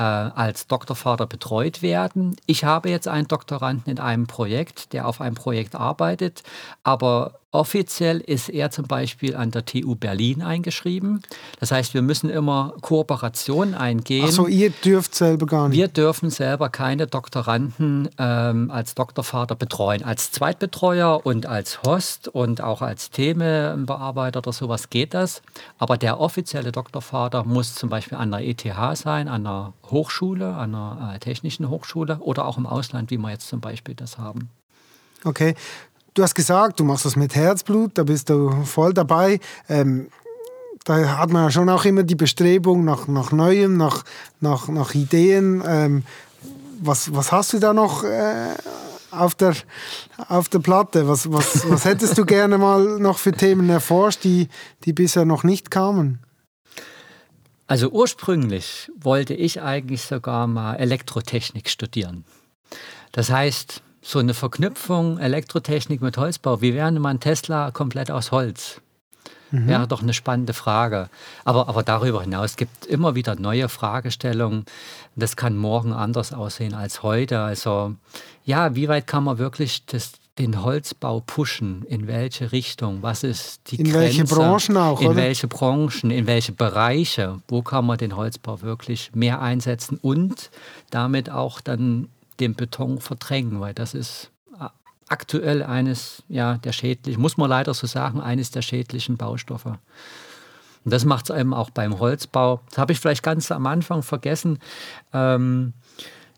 äh, 0.01 0.03
als 0.03 0.67
Doktorvater 0.67 1.27
betreut 1.27 1.83
werden. 1.83 2.35
Ich 2.47 2.65
habe 2.65 2.89
jetzt 2.89 3.07
einen 3.07 3.29
Doktoranden 3.29 3.91
in 3.91 4.01
einem 4.01 4.27
Projekt, 4.27 4.95
der 4.95 5.07
auf 5.07 5.21
einem 5.21 5.35
Projekt 5.35 5.75
arbeitet, 5.75 6.43
aber 6.83 7.40
Offiziell 7.53 8.21
ist 8.21 8.49
er 8.49 8.71
zum 8.71 8.87
Beispiel 8.87 9.35
an 9.35 9.51
der 9.51 9.65
TU 9.65 9.97
Berlin 9.97 10.41
eingeschrieben. 10.41 11.21
Das 11.59 11.73
heißt, 11.73 11.95
wir 11.95 12.03
müssen 12.03 12.31
immer 12.31 12.75
Kooperationen 12.81 13.75
eingehen. 13.75 14.25
Achso, 14.25 14.47
ihr 14.47 14.71
dürft 14.71 15.17
selber 15.17 15.47
gar 15.47 15.69
nicht. 15.69 15.77
Wir 15.77 15.89
dürfen 15.89 16.31
selber 16.31 16.69
keine 16.69 17.09
Doktoranden 17.09 18.09
ähm, 18.19 18.71
als 18.71 18.95
Doktorvater 18.95 19.57
betreuen. 19.57 20.05
Als 20.05 20.31
Zweitbetreuer 20.31 21.27
und 21.27 21.47
als 21.47 21.83
Host 21.83 22.29
und 22.29 22.61
auch 22.61 22.83
als 22.83 23.11
Themenbearbeiter 23.11 24.39
oder 24.39 24.53
sowas 24.53 24.89
geht 24.89 25.13
das. 25.13 25.43
Aber 25.77 25.97
der 25.97 26.21
offizielle 26.21 26.71
Doktorvater 26.71 27.43
muss 27.43 27.75
zum 27.75 27.89
Beispiel 27.89 28.17
an 28.17 28.31
der 28.31 28.47
ETH 28.47 28.63
sein, 28.95 29.27
an 29.27 29.45
einer 29.45 29.73
Hochschule, 29.91 30.55
an 30.55 30.73
einer 30.73 31.15
äh, 31.17 31.19
technischen 31.19 31.69
Hochschule 31.69 32.19
oder 32.21 32.47
auch 32.47 32.59
im 32.59 32.67
Ausland, 32.67 33.11
wie 33.11 33.19
wir 33.19 33.31
jetzt 33.31 33.49
zum 33.49 33.61
Beispiel 33.61 33.97
das 33.97 34.19
haben. 34.19 34.51
Okay, 35.25 35.55
Du 36.15 36.23
hast 36.23 36.35
gesagt, 36.35 36.81
du 36.81 36.85
machst 36.85 37.05
das 37.05 37.17
mit 37.17 37.35
Herzblut, 37.35 37.93
da 37.95 38.03
bist 38.03 38.31
du 38.31 38.51
voll 38.65 38.93
dabei. 38.93 39.39
Ähm, 39.69 40.09
da 40.85 41.19
hat 41.19 41.31
man 41.31 41.45
ja 41.45 41.51
schon 41.51 41.69
auch 41.69 41.85
immer 41.85 42.03
die 42.03 42.15
Bestrebung 42.15 42.85
nach, 42.85 43.07
nach 43.07 43.33
Neuem, 43.33 43.77
nach, 43.77 44.05
nach, 44.41 44.69
nach 44.69 44.95
Ideen. 44.95 45.63
Ähm, 45.65 46.03
was, 46.81 47.15
was 47.15 47.31
hast 47.31 47.53
du 47.53 47.59
da 47.59 47.73
noch 47.73 48.03
äh, 48.03 48.55
auf, 49.11 49.35
der, 49.35 49.55
auf 50.29 50.49
der 50.49 50.59
Platte? 50.61 51.07
Was, 51.07 51.31
was, 51.31 51.69
was 51.71 51.85
hättest 51.85 52.19
du 52.19 52.25
gerne 52.27 52.59
mal 52.59 52.99
noch 52.99 53.19
für 53.19 53.33
Themen 53.33 53.69
erforscht, 53.69 54.25
die, 54.25 54.49
die 54.85 54.93
bisher 54.93 55.25
noch 55.25 55.45
nicht 55.45 55.71
kamen? 55.71 56.21
Also 57.67 57.91
ursprünglich 57.91 58.91
wollte 58.99 59.35
ich 59.35 59.63
eigentlich 59.63 60.03
sogar 60.03 60.49
mal 60.49 60.75
Elektrotechnik 60.75 61.69
studieren. 61.69 62.25
Das 63.13 63.31
heißt, 63.31 63.83
so 64.11 64.19
eine 64.19 64.35
Verknüpfung 64.35 65.19
Elektrotechnik 65.19 66.03
mit 66.03 66.17
Holzbau. 66.17 66.61
Wie 66.61 66.75
wäre 66.75 66.91
man 66.93 67.21
Tesla 67.21 67.71
komplett 67.71 68.11
aus 68.11 68.33
Holz? 68.33 68.81
Mhm. 69.53 69.69
Wäre 69.69 69.87
doch 69.87 70.03
eine 70.03 70.15
spannende 70.15 70.53
Frage. 70.53 71.09
Aber, 71.45 71.69
aber 71.69 71.83
darüber 71.85 72.23
hinaus 72.23 72.57
gibt 72.57 72.73
es 72.83 72.87
immer 72.89 73.15
wieder 73.15 73.37
neue 73.37 73.69
Fragestellungen. 73.69 74.65
Das 75.15 75.37
kann 75.37 75.57
morgen 75.57 75.93
anders 75.93 76.33
aussehen 76.33 76.75
als 76.75 77.05
heute. 77.05 77.41
Also 77.41 77.95
ja, 78.45 78.75
wie 78.75 78.89
weit 78.89 79.07
kann 79.07 79.25
man 79.25 79.39
wirklich 79.39 79.87
das, 79.87 80.13
den 80.39 80.65
Holzbau 80.65 81.21
pushen? 81.21 81.85
In 81.85 82.09
welche 82.09 82.51
Richtung? 82.51 83.03
Was 83.03 83.23
ist 83.23 83.71
die 83.71 83.77
in 83.77 83.85
Grenze? 83.85 83.99
In 83.99 84.03
welche 84.03 84.25
Branchen 84.25 84.77
auch? 84.77 85.01
In 85.01 85.09
oder? 85.09 85.17
welche 85.17 85.47
Branchen? 85.47 86.11
In 86.11 86.27
welche 86.27 86.53
Bereiche? 86.53 87.41
Wo 87.47 87.63
kann 87.63 87.87
man 87.87 87.99
den 87.99 88.17
Holzbau 88.17 88.61
wirklich 88.63 89.13
mehr 89.15 89.41
einsetzen 89.41 89.99
und 90.03 90.51
damit 90.91 91.31
auch 91.31 91.61
dann 91.61 92.09
den 92.41 92.55
Beton 92.55 93.01
verdrängen, 93.01 93.61
weil 93.61 93.75
das 93.75 93.95
ist 93.95 94.31
äh, 94.59 94.69
aktuell 95.09 95.63
eines 95.63 96.23
ja, 96.29 96.59
der 96.59 96.73
schädlichen, 96.73 97.21
muss 97.21 97.37
man 97.37 97.51
leider 97.51 97.75
so 97.75 97.87
sagen, 97.87 98.21
eines 98.21 98.51
der 98.51 98.63
schädlichen 98.63 99.17
Baustoffe. 99.17 99.79
Und 100.85 100.93
das 100.93 101.05
macht 101.05 101.31
es 101.31 101.37
eben 101.37 101.53
auch 101.53 101.71
beim 101.71 101.99
Holzbau. 101.99 102.61
Das 102.71 102.79
habe 102.79 102.93
ich 102.93 103.01
vielleicht 103.01 103.23
ganz 103.23 103.53
am 103.53 103.67
Anfang 103.67 104.03
vergessen. 104.03 104.59
Ähm, 105.13 105.75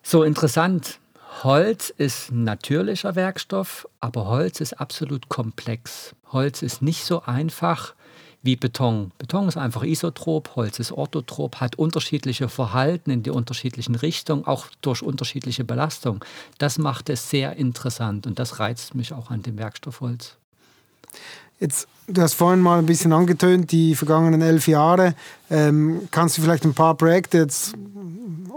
so 0.02 0.24
interessant. 0.24 0.98
Holz 1.44 1.90
ist 1.90 2.30
natürlicher 2.32 3.14
Werkstoff, 3.14 3.88
aber 4.00 4.26
Holz 4.26 4.60
ist 4.60 4.74
absolut 4.74 5.28
komplex. 5.28 6.14
Holz 6.32 6.62
ist 6.62 6.82
nicht 6.82 7.04
so 7.04 7.22
einfach 7.22 7.94
wie 8.42 8.56
Beton. 8.56 9.12
Beton 9.18 9.48
ist 9.48 9.56
einfach 9.56 9.84
isotrop, 9.84 10.56
Holz 10.56 10.78
ist 10.78 10.92
orthotrop, 10.92 11.56
hat 11.56 11.76
unterschiedliche 11.76 12.48
Verhalten 12.48 13.10
in 13.10 13.22
die 13.22 13.30
unterschiedlichen 13.30 13.94
Richtungen, 13.94 14.46
auch 14.46 14.66
durch 14.80 15.02
unterschiedliche 15.02 15.64
Belastung. 15.64 16.24
Das 16.58 16.78
macht 16.78 17.08
es 17.08 17.30
sehr 17.30 17.56
interessant 17.56 18.26
und 18.26 18.38
das 18.38 18.58
reizt 18.58 18.94
mich 18.94 19.12
auch 19.12 19.30
an 19.30 19.42
dem 19.42 19.58
Werkstoff 19.58 20.00
Holz. 20.00 20.36
Jetzt, 21.60 21.86
du 22.08 22.20
hast 22.20 22.34
vorhin 22.34 22.60
mal 22.60 22.80
ein 22.80 22.86
bisschen 22.86 23.12
angetönt, 23.12 23.70
die 23.70 23.94
vergangenen 23.94 24.42
elf 24.42 24.66
Jahre. 24.66 25.14
Ähm, 25.48 26.08
kannst 26.10 26.36
du 26.36 26.42
vielleicht 26.42 26.64
ein 26.64 26.74
paar 26.74 26.96
Projekte 26.96 27.38
jetzt 27.38 27.74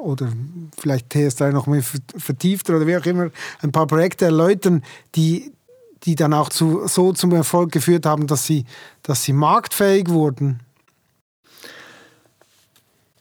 oder 0.06 0.32
vielleicht 0.78 1.14
TS3 1.14 1.52
noch 1.52 1.68
mehr 1.68 1.84
vertieft 1.84 2.70
oder 2.70 2.86
wie 2.88 2.98
auch 2.98 3.06
immer, 3.06 3.30
ein 3.62 3.72
paar 3.72 3.88
Projekte 3.88 4.26
erläutern, 4.26 4.84
die, 5.16 5.52
die 6.04 6.16
dann 6.16 6.34
auch 6.34 6.50
zu, 6.50 6.88
so 6.88 7.14
zum 7.14 7.32
Erfolg 7.32 7.72
geführt 7.72 8.06
haben, 8.06 8.28
dass 8.28 8.46
sie, 8.46 8.66
dass 9.04 9.24
sie 9.24 9.34
marktfähig 9.34 10.10
wurden? 10.10 10.60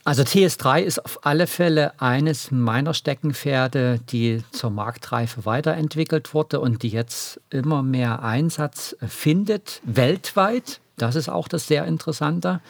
Also 0.07 0.23
TS3 0.23 0.83
ist 0.83 1.03
auf 1.03 1.25
alle 1.25 1.47
Fälle 1.47 1.99
eines 1.99 2.51
meiner 2.51 2.93
Steckenpferde, 2.93 4.01
die 4.11 4.45
zur 4.53 4.69
Marktreife 4.69 5.47
weiterentwickelt 5.47 6.35
wurde 6.35 6.61
und 6.61 6.83
die 6.83 6.91
jetzt 6.91 7.41
immer 7.49 7.83
mehr 7.83 8.23
Einsatz 8.23 8.95
findet, 9.01 9.81
weltweit. 9.85 10.81
Das 10.99 11.17
ist 11.17 11.31
auch 11.31 11.49
das 11.49 11.67
sehr 11.67 11.87
Interessante. 11.87 12.61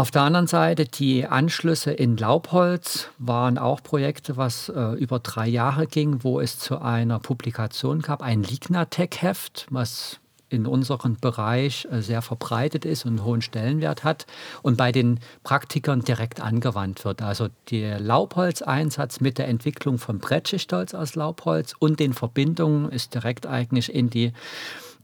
Auf 0.00 0.10
der 0.10 0.22
anderen 0.22 0.46
Seite, 0.46 0.86
die 0.86 1.26
Anschlüsse 1.26 1.92
in 1.92 2.16
Laubholz 2.16 3.08
waren 3.18 3.58
auch 3.58 3.82
Projekte, 3.82 4.38
was 4.38 4.70
äh, 4.70 4.94
über 4.94 5.18
drei 5.18 5.46
Jahre 5.46 5.86
ging, 5.86 6.24
wo 6.24 6.40
es 6.40 6.58
zu 6.58 6.78
einer 6.80 7.18
Publikation 7.18 8.00
gab, 8.00 8.22
ein 8.22 8.42
Lignatec-Heft, 8.42 9.66
was 9.68 10.18
in 10.48 10.64
unserem 10.64 11.18
Bereich 11.20 11.86
äh, 11.92 12.00
sehr 12.00 12.22
verbreitet 12.22 12.86
ist 12.86 13.04
und 13.04 13.18
einen 13.18 13.24
hohen 13.26 13.42
Stellenwert 13.42 14.02
hat 14.02 14.24
und 14.62 14.78
bei 14.78 14.90
den 14.90 15.20
Praktikern 15.42 16.00
direkt 16.00 16.40
angewandt 16.40 17.04
wird. 17.04 17.20
Also 17.20 17.48
der 17.70 18.00
Laubholzeinsatz 18.00 19.20
mit 19.20 19.36
der 19.36 19.48
Entwicklung 19.48 19.98
von 19.98 20.18
Brettschichtholz 20.18 20.94
aus 20.94 21.14
Laubholz 21.14 21.74
und 21.78 22.00
den 22.00 22.14
Verbindungen 22.14 22.90
ist 22.90 23.12
direkt 23.12 23.46
eigentlich 23.46 23.94
in 23.94 24.08
die, 24.08 24.32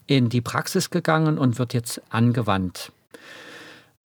in 0.06 0.30
die 0.30 0.40
Praxis 0.40 0.88
gegangen 0.88 1.37
und 1.37 1.59
wird 1.59 1.74
jetzt 1.74 2.00
angewandt. 2.09 2.92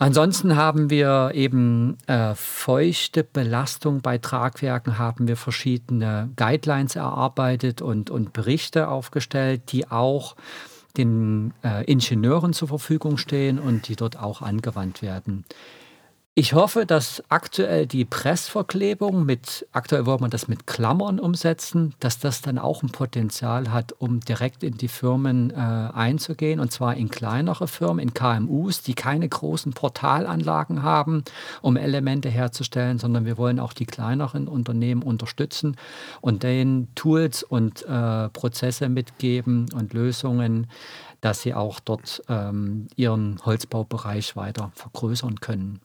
Ansonsten 0.02 0.56
haben 0.56 0.90
wir 0.90 1.30
eben 1.36 1.96
äh, 2.08 2.34
feuchte 2.34 3.24
Belastung 3.24 4.02
bei 4.02 4.18
Tragwerken, 4.18 4.98
haben 4.98 5.28
wir 5.28 5.38
verschiedene 5.38 6.32
Guidelines 6.38 6.96
erarbeitet 6.96 7.84
und, 7.84 8.10
und 8.10 8.34
Berichte 8.34 8.88
aufgestellt, 8.88 9.72
die 9.72 9.92
auch 9.92 10.36
den 10.98 11.54
äh, 11.64 11.86
Ingenieuren 11.86 12.52
zur 12.54 12.70
Verfügung 12.70 13.18
stehen 13.18 13.60
und 13.60 13.90
die 13.90 13.96
dort 13.96 14.18
auch 14.18 14.42
angewandt 14.42 15.04
werden. 15.04 15.46
Ich 16.34 16.54
hoffe, 16.54 16.86
dass 16.86 17.22
aktuell 17.28 17.86
die 17.86 18.06
Pressverklebung 18.06 19.26
mit, 19.26 19.68
aktuell 19.74 20.06
wollen 20.06 20.22
wir 20.22 20.30
das 20.30 20.48
mit 20.48 20.66
Klammern 20.66 21.20
umsetzen, 21.20 21.94
dass 22.00 22.20
das 22.20 22.42
dann 22.42 22.58
auch 22.58 22.84
ein 22.84 22.90
Potenzial 22.90 23.70
hat, 23.74 23.92
um 24.00 24.22
direkt 24.22 24.64
in 24.64 24.78
die 24.78 24.88
Firmen 24.88 25.52
äh, 25.52 25.56
einzugehen 25.56 26.62
und 26.62 26.72
zwar 26.72 26.96
in 26.96 27.10
kleinere 27.10 27.68
Firmen, 27.68 28.00
in 28.00 28.14
KMUs, 28.14 28.82
die 28.82 28.94
keine 28.94 29.28
großen 29.28 29.74
Portalanlagen 29.74 30.84
haben, 30.84 31.26
um 31.62 31.76
Elemente 31.76 32.30
herzustellen, 32.30 32.98
sondern 32.98 33.26
wir 33.26 33.38
wollen 33.38 33.60
auch 33.60 33.74
die 33.74 33.86
kleineren 33.86 34.48
Unternehmen 34.48 35.04
unterstützen 35.04 35.76
und 36.22 36.44
denen 36.44 36.96
Tools 36.96 37.44
und 37.44 37.86
äh, 37.86 38.30
Prozesse 38.30 38.88
mitgeben 38.88 39.66
und 39.76 39.92
Lösungen, 39.92 40.68
dass 41.20 41.42
sie 41.42 41.54
auch 41.54 41.82
dort 41.82 42.24
ähm, 42.30 42.88
ihren 42.96 43.38
Holzbaubereich 43.44 44.38
weiter 44.38 44.72
vergrößern 44.76 45.42
können. 45.42 45.82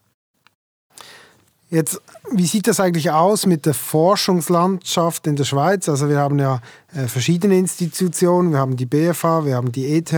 Jetzt, 1.68 2.00
wie 2.30 2.46
sieht 2.46 2.68
das 2.68 2.78
eigentlich 2.78 3.10
aus 3.10 3.44
mit 3.44 3.66
der 3.66 3.74
Forschungslandschaft 3.74 5.26
in 5.26 5.34
der 5.34 5.44
Schweiz? 5.44 5.88
Also 5.88 6.08
wir 6.08 6.18
haben 6.18 6.38
ja 6.38 6.60
äh, 6.94 7.08
verschiedene 7.08 7.58
Institutionen, 7.58 8.52
wir 8.52 8.58
haben 8.58 8.76
die 8.76 8.86
BFA, 8.86 9.44
wir 9.44 9.56
haben 9.56 9.72
die 9.72 9.92
ETH. 9.96 10.12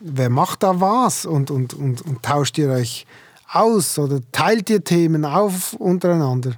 Wer 0.00 0.30
macht 0.30 0.64
da 0.64 0.80
was 0.80 1.24
und, 1.24 1.52
und, 1.52 1.74
und, 1.74 2.02
und 2.02 2.22
tauscht 2.24 2.58
ihr 2.58 2.70
euch 2.70 3.06
aus 3.52 3.96
oder 3.98 4.18
teilt 4.32 4.70
ihr 4.70 4.82
Themen 4.82 5.24
auf 5.24 5.74
untereinander? 5.74 6.54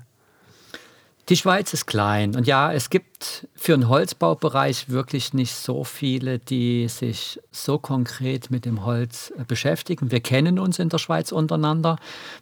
Die 1.28 1.36
Schweiz 1.36 1.74
ist 1.74 1.86
klein 1.86 2.34
und 2.34 2.46
ja, 2.46 2.72
es 2.72 2.88
gibt 2.88 3.13
für 3.54 3.72
den 3.72 3.88
Holzbaubereich 3.88 4.88
wirklich 4.88 5.34
nicht 5.34 5.54
so 5.54 5.84
viele, 5.84 6.38
die 6.38 6.88
sich 6.88 7.40
so 7.52 7.78
konkret 7.78 8.50
mit 8.50 8.64
dem 8.64 8.84
Holz 8.84 9.32
äh, 9.38 9.44
beschäftigen. 9.44 10.10
Wir 10.10 10.20
kennen 10.20 10.58
uns 10.58 10.78
in 10.78 10.88
der 10.88 10.98
Schweiz 10.98 11.32
untereinander. 11.32 11.96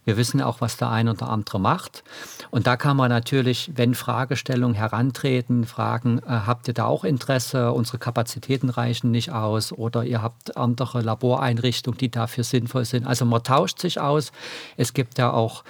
Wir 0.05 0.17
wissen 0.17 0.41
auch, 0.41 0.61
was 0.61 0.77
der 0.77 0.89
ein 0.89 1.07
oder 1.07 1.29
andere 1.29 1.59
macht. 1.59 2.03
Und 2.51 2.67
da 2.67 2.75
kann 2.75 2.97
man 2.97 3.09
natürlich, 3.09 3.71
wenn 3.75 3.95
Fragestellungen 3.95 4.75
herantreten, 4.75 5.65
fragen, 5.65 6.19
äh, 6.19 6.29
habt 6.29 6.67
ihr 6.67 6.73
da 6.73 6.85
auch 6.85 7.03
Interesse? 7.03 7.71
Unsere 7.71 7.99
Kapazitäten 7.99 8.69
reichen 8.69 9.11
nicht 9.11 9.31
aus 9.31 9.71
oder 9.71 10.03
ihr 10.03 10.21
habt 10.21 10.57
andere 10.57 11.01
Laboreinrichtungen, 11.01 11.97
die 11.97 12.09
dafür 12.09 12.43
sinnvoll 12.43 12.85
sind. 12.85 13.05
Also 13.05 13.25
man 13.25 13.43
tauscht 13.43 13.79
sich 13.79 13.99
aus. 13.99 14.31
Es 14.77 14.93
gibt 14.93 15.17
ja 15.17 15.31
auch 15.31 15.63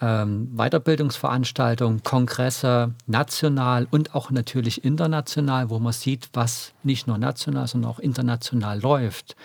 ähm, 0.00 0.48
Weiterbildungsveranstaltungen, 0.56 2.02
Kongresse, 2.02 2.94
national 3.06 3.86
und 3.90 4.14
auch 4.14 4.30
natürlich 4.30 4.47
international, 4.54 5.70
wo 5.70 5.78
man 5.78 5.92
sieht, 5.92 6.28
was 6.32 6.72
nicht 6.82 7.06
nur 7.06 7.18
national, 7.18 7.66
sondern 7.66 7.90
auch 7.90 7.98
international 7.98 8.80
läuft. 8.80 9.36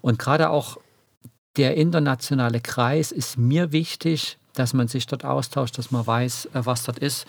Und 0.00 0.18
gerade 0.18 0.50
auch 0.50 0.78
der 1.56 1.76
internationale 1.76 2.60
Kreis 2.60 3.12
ist 3.12 3.38
mir 3.38 3.72
wichtig, 3.72 4.38
dass 4.54 4.72
man 4.72 4.88
sich 4.88 5.06
dort 5.06 5.24
austauscht, 5.24 5.78
dass 5.78 5.90
man 5.90 6.06
weiß, 6.06 6.46
äh, 6.46 6.64
was 6.64 6.84
dort 6.84 6.98
ist. 6.98 7.26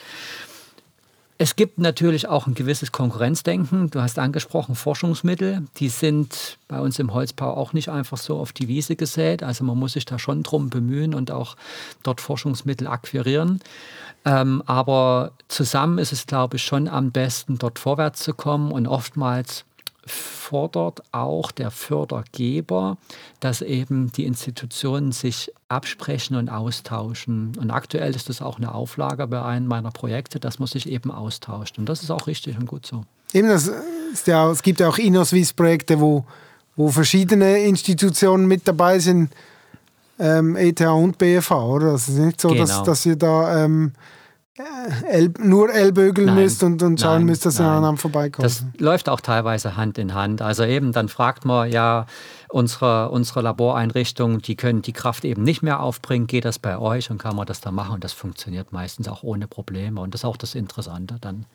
Es 1.37 1.55
gibt 1.55 1.79
natürlich 1.79 2.27
auch 2.27 2.45
ein 2.45 2.53
gewisses 2.53 2.91
Konkurrenzdenken. 2.91 3.89
Du 3.89 3.99
hast 3.99 4.19
angesprochen, 4.19 4.75
Forschungsmittel. 4.75 5.65
Die 5.77 5.89
sind 5.89 6.59
bei 6.67 6.79
uns 6.79 6.99
im 6.99 7.15
Holzbau 7.15 7.57
auch 7.57 7.73
nicht 7.73 7.89
einfach 7.89 8.19
so 8.19 8.37
auf 8.37 8.53
die 8.53 8.67
Wiese 8.67 8.95
gesät. 8.95 9.41
Also 9.41 9.63
man 9.63 9.75
muss 9.79 9.93
sich 9.93 10.05
da 10.05 10.19
schon 10.19 10.43
drum 10.43 10.69
bemühen 10.69 11.15
und 11.15 11.31
auch 11.31 11.55
dort 12.03 12.21
Forschungsmittel 12.21 12.85
akquirieren. 12.85 13.59
Ähm, 14.23 14.61
aber 14.65 15.31
zusammen 15.47 15.97
ist 15.97 16.11
es, 16.11 16.27
glaube 16.27 16.57
ich, 16.57 16.63
schon 16.63 16.87
am 16.87 17.11
besten, 17.11 17.57
dort 17.57 17.79
vorwärts 17.79 18.23
zu 18.23 18.33
kommen. 18.33 18.71
Und 18.71 18.87
oftmals 18.87 19.65
fordert 20.05 21.03
auch 21.11 21.51
der 21.51 21.71
Fördergeber, 21.71 22.97
dass 23.39 23.61
eben 23.61 24.11
die 24.11 24.25
Institutionen 24.25 25.11
sich 25.11 25.51
absprechen 25.69 26.35
und 26.35 26.49
austauschen. 26.49 27.53
Und 27.59 27.71
aktuell 27.71 28.15
ist 28.15 28.29
das 28.29 28.41
auch 28.41 28.57
eine 28.57 28.73
Auflage 28.73 29.27
bei 29.27 29.41
einem 29.41 29.67
meiner 29.67 29.91
Projekte, 29.91 30.39
dass 30.39 30.59
man 30.59 30.67
sich 30.67 30.89
eben 30.89 31.11
austauscht. 31.11 31.77
Und 31.77 31.87
das 31.87 32.03
ist 32.03 32.11
auch 32.11 32.27
richtig 32.27 32.57
und 32.57 32.65
gut 32.65 32.85
so. 32.85 33.03
Eben, 33.33 33.47
das 33.47 33.71
ja, 34.25 34.49
es 34.51 34.61
gibt 34.61 34.79
ja 34.79 34.89
auch 34.89 34.97
InnoSwiss-Projekte, 34.97 35.99
wo, 35.99 36.25
wo 36.75 36.89
verschiedene 36.89 37.59
Institutionen 37.59 38.45
mit 38.47 38.67
dabei 38.67 38.99
sind, 38.99 39.31
ähm, 40.21 40.55
ETH 40.55 40.81
und 40.81 41.17
BFA, 41.17 41.65
oder? 41.65 41.93
Es 41.93 42.07
ist 42.07 42.17
nicht 42.17 42.39
so, 42.39 42.49
genau. 42.49 42.61
dass, 42.61 42.83
dass 42.83 43.05
ihr 43.05 43.15
da 43.15 43.65
ähm, 43.65 43.93
El, 45.09 45.33
nur 45.39 45.73
ellbögeln 45.73 46.35
müsst 46.35 46.61
und, 46.61 46.83
und 46.83 46.99
schauen 46.99 47.19
nein, 47.19 47.25
müsst, 47.25 47.45
dass 47.45 47.59
ihr 47.59 47.65
aneinander 47.65 47.99
vorbeikommt. 47.99 48.45
Das 48.45 48.63
läuft 48.77 49.09
auch 49.09 49.21
teilweise 49.21 49.75
Hand 49.75 49.97
in 49.97 50.13
Hand. 50.13 50.41
Also 50.41 50.63
eben, 50.63 50.91
dann 50.91 51.09
fragt 51.09 51.45
man 51.45 51.71
ja, 51.71 52.05
unsere, 52.49 53.09
unsere 53.09 53.41
Laboreinrichtungen, 53.41 54.39
die 54.39 54.55
können 54.55 54.81
die 54.81 54.93
Kraft 54.93 55.25
eben 55.25 55.41
nicht 55.43 55.63
mehr 55.63 55.79
aufbringen. 55.79 56.27
Geht 56.27 56.45
das 56.45 56.59
bei 56.59 56.77
euch 56.77 57.09
und 57.09 57.17
kann 57.17 57.35
man 57.35 57.47
das 57.47 57.61
da 57.61 57.71
machen? 57.71 57.95
Und 57.95 58.03
das 58.03 58.13
funktioniert 58.13 58.71
meistens 58.71 59.07
auch 59.07 59.23
ohne 59.23 59.47
Probleme. 59.47 59.99
Und 60.01 60.13
das 60.13 60.21
ist 60.21 60.25
auch 60.25 60.37
das 60.37 60.53
Interessante 60.53 61.15
dann. 61.21 61.45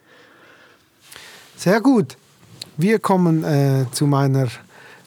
Sehr 1.57 1.81
gut. 1.81 2.17
Wir 2.77 2.99
kommen 2.99 3.45
äh, 3.45 3.87
zu 3.93 4.07
meiner 4.07 4.49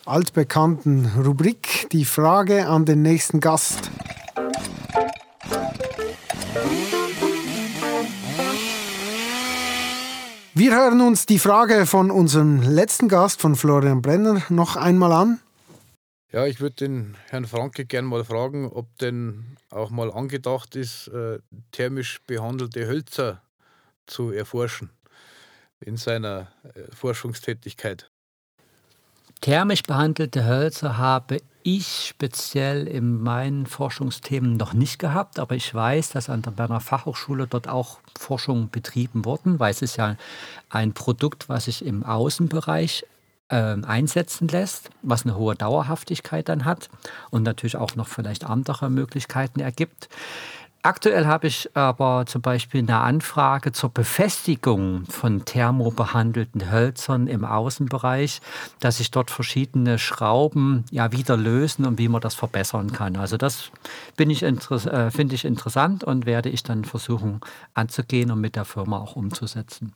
altbekannten 0.10 1.06
Rubrik, 1.24 1.88
die 1.92 2.04
Frage 2.04 2.68
an 2.68 2.86
den 2.86 3.04
nächsten 3.04 3.40
Gast. 3.40 3.92
Wir 10.56 10.76
hören 10.76 11.02
uns 11.02 11.28
die 11.28 11.38
Frage 11.38 11.86
von 11.86 12.10
unserem 12.10 12.64
letzten 12.64 13.08
Gast, 13.08 13.40
von 13.40 13.56
Florian 13.56 14.02
Brenner, 14.02 14.42
noch 14.50 14.76
einmal 14.76 15.12
an. 15.12 15.40
Ja, 16.32 16.48
ich 16.48 16.60
würde 16.60 16.76
den 16.76 17.16
Herrn 17.28 17.46
Franke 17.46 17.86
gerne 17.86 18.08
mal 18.08 18.26
fragen, 18.26 18.68
ob 18.68 18.98
denn 18.98 19.58
auch 19.70 19.92
mal 19.92 20.12
angedacht 20.12 20.76
ist, 20.76 21.08
äh, 21.10 21.38
thermisch 21.72 22.20
behandelte 22.26 22.88
Hölzer 22.88 23.44
zu 24.08 24.32
erforschen 24.32 24.90
in 25.80 25.98
seiner 25.98 26.52
äh, 26.64 26.96
Forschungstätigkeit. 26.96 28.10
Thermisch 29.42 29.84
behandelte 29.84 30.46
Hölzer 30.46 30.98
habe 30.98 31.42
ich 31.64 32.08
speziell 32.08 32.88
in 32.88 33.22
meinen 33.22 33.66
Forschungsthemen 33.66 34.58
noch 34.58 34.74
nicht 34.74 35.00
gehabt, 35.00 35.40
aber 35.40 35.56
ich 35.56 35.74
weiß, 35.74 36.10
dass 36.10 36.30
an 36.30 36.42
der 36.42 36.52
Berner 36.52 36.82
Fachhochschule 36.82 37.48
dort 37.48 37.68
auch 37.68 38.00
Forschung 38.18 38.70
betrieben 38.70 39.24
wurden, 39.24 39.60
weil 39.60 39.72
es 39.72 39.82
ist 39.82 39.98
ja 39.98 40.18
ein 40.70 40.94
Produkt, 40.94 41.48
was 41.48 41.66
sich 41.66 41.86
im 41.86 42.04
Außenbereich 42.04 43.06
äh, 43.50 43.78
einsetzen 43.82 44.48
lässt, 44.48 44.90
was 45.04 45.24
eine 45.24 45.36
hohe 45.36 45.56
Dauerhaftigkeit 45.56 46.50
dann 46.50 46.66
hat 46.66 46.90
und 47.30 47.44
natürlich 47.44 47.78
auch 47.78 47.96
noch 47.96 48.08
vielleicht 48.08 48.46
andere 48.46 48.90
Möglichkeiten 48.90 49.60
ergibt. 49.62 50.10
Aktuell 50.82 51.26
habe 51.26 51.48
ich 51.48 51.76
aber 51.76 52.26
zum 52.26 52.42
Beispiel 52.42 52.80
eine 52.80 53.00
Anfrage 53.00 53.74
zur 53.74 53.90
Befestigung 53.90 55.04
von 55.10 55.44
thermobehandelten 55.44 56.72
Hölzern 56.72 57.28
im 57.28 57.44
Außenbereich, 57.44 58.40
dass 58.80 58.98
sich 58.98 59.12
dort 59.12 59.30
verschiedene 59.30 60.00
Schrauben 60.00 60.86
ja 60.90 61.12
wieder 61.12 61.36
lösen 61.36 61.86
und 61.86 61.98
wie 61.98 62.08
man 62.08 62.22
das 62.22 62.34
verbessern 62.36 62.94
kann. 62.94 63.18
Also 63.18 63.36
das 63.36 63.72
äh, 64.18 65.12
finde 65.12 65.36
ich 65.36 65.46
interessant 65.46 66.06
und 66.06 66.26
werde 66.26 66.48
ich 66.48 66.64
dann 66.64 66.86
versuchen 66.86 67.42
anzugehen 67.74 68.32
und 68.32 68.40
mit 68.40 68.56
der 68.56 68.64
Firma 68.64 69.00
auch 69.00 69.18
umzusetzen. 69.18 69.92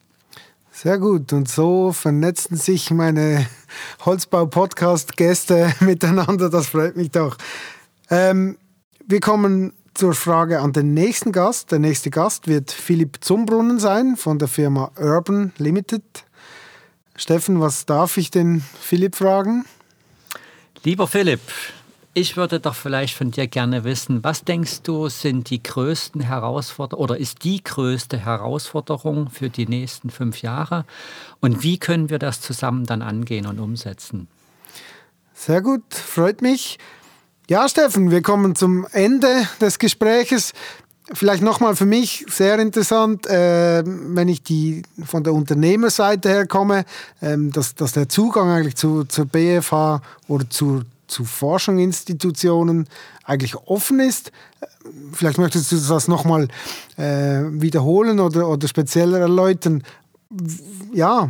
Sehr 0.69 0.97
gut. 0.97 1.31
Und 1.31 1.47
so 1.47 1.93
vernetzen 1.93 2.57
sich 2.57 2.91
meine 2.91 3.45
Holzbau-Podcast-Gäste 4.05 5.75
miteinander. 5.79 6.49
Das 6.49 6.67
freut 6.67 6.97
mich 6.97 7.11
doch. 7.11 7.37
Ähm, 8.09 8.57
wir 9.07 9.21
kommen 9.21 9.71
zur 9.93 10.13
Frage 10.13 10.59
an 10.59 10.73
den 10.73 10.93
nächsten 10.93 11.31
Gast. 11.31 11.71
Der 11.71 11.79
nächste 11.79 12.09
Gast 12.09 12.47
wird 12.47 12.71
Philipp 12.71 13.17
Zumbrunnen 13.21 13.79
sein 13.79 14.15
von 14.17 14.39
der 14.39 14.47
Firma 14.47 14.91
Urban 14.97 15.53
Limited. 15.57 16.03
Steffen, 17.15 17.59
was 17.61 17.85
darf 17.85 18.17
ich 18.17 18.31
denn 18.31 18.63
Philipp 18.79 19.15
fragen? 19.15 19.65
Lieber 20.83 21.07
Philipp, 21.07 21.41
ich 22.15 22.37
würde 22.37 22.59
doch 22.59 22.75
vielleicht 22.75 23.15
von 23.15 23.31
dir 23.31 23.47
gerne 23.47 23.83
wissen, 23.83 24.23
was 24.23 24.43
denkst 24.43 24.81
du 24.83 25.09
sind 25.09 25.49
die 25.49 25.63
größten 25.63 26.21
Herausforderungen 26.21 27.03
oder 27.03 27.17
ist 27.17 27.43
die 27.43 27.63
größte 27.63 28.17
Herausforderung 28.17 29.29
für 29.29 29.49
die 29.49 29.65
nächsten 29.65 30.09
fünf 30.09 30.41
Jahre 30.41 30.85
und 31.39 31.63
wie 31.63 31.77
können 31.77 32.09
wir 32.09 32.19
das 32.19 32.41
zusammen 32.41 32.85
dann 32.85 33.01
angehen 33.01 33.47
und 33.47 33.59
umsetzen? 33.59 34.27
Sehr 35.33 35.61
gut, 35.61 35.93
freut 35.93 36.41
mich. 36.41 36.77
Ja, 37.53 37.69
Steffen, 37.69 38.09
wir 38.09 38.23
kommen 38.23 38.55
zum 38.55 38.87
Ende 38.93 39.47
des 39.61 39.77
Gespräches. 39.77 40.53
Vielleicht 41.13 41.43
nochmal 41.43 41.75
für 41.75 41.85
mich 41.85 42.25
sehr 42.27 42.57
interessant, 42.57 43.27
äh, 43.27 43.83
wenn 43.85 44.27
ich 44.27 44.41
die 44.41 44.81
von 45.05 45.23
der 45.23 45.35
Unternehmerseite 45.35 46.29
her 46.29 46.47
komme, 46.47 46.83
äh, 47.21 47.37
dass, 47.37 47.75
dass 47.75 47.91
der 47.91 48.09
Zugang 48.09 48.49
eigentlich 48.49 48.75
zu, 48.75 49.03
zur 49.03 49.25
BFH 49.25 50.01
oder 50.27 50.49
zu, 50.49 50.81
zu 51.05 51.25
Forschungsinstitutionen 51.25 52.87
eigentlich 53.23 53.55
offen 53.55 53.99
ist. 53.99 54.31
Vielleicht 55.11 55.37
möchtest 55.37 55.71
du 55.71 55.75
das 55.75 56.07
nochmal 56.07 56.47
äh, 56.97 57.43
wiederholen 57.51 58.19
oder, 58.19 58.49
oder 58.49 58.67
spezieller 58.67 59.19
erläutern. 59.19 59.83
Ja, 60.91 61.29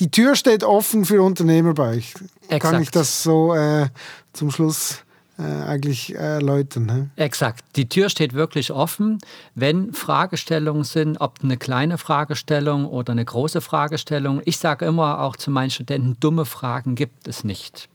die 0.00 0.10
Tür 0.10 0.34
steht 0.36 0.64
offen 0.64 1.06
für 1.06 1.22
Unternehmer 1.22 1.72
bei 1.72 1.96
euch. 1.96 2.14
Exakt. 2.42 2.60
Kann 2.60 2.82
ich 2.82 2.90
das 2.90 3.22
so 3.22 3.54
äh, 3.54 3.88
zum 4.34 4.50
Schluss 4.50 4.96
äh, 4.96 5.09
eigentlich 5.40 6.14
erläutern? 6.14 6.86
Ne? 6.86 7.10
Exakt. 7.16 7.64
Die 7.76 7.88
Tür 7.88 8.08
steht 8.08 8.34
wirklich 8.34 8.72
offen. 8.72 9.18
Wenn 9.54 9.92
Fragestellungen 9.92 10.84
sind, 10.84 11.20
ob 11.20 11.38
eine 11.42 11.56
kleine 11.56 11.98
Fragestellung 11.98 12.86
oder 12.86 13.12
eine 13.12 13.24
große 13.24 13.60
Fragestellung. 13.60 14.42
Ich 14.44 14.58
sage 14.58 14.84
immer 14.84 15.20
auch 15.20 15.36
zu 15.36 15.50
meinen 15.50 15.70
Studenten, 15.70 16.16
dumme 16.20 16.44
Fragen 16.44 16.94
gibt 16.94 17.28
es 17.28 17.44
nicht. 17.44 17.88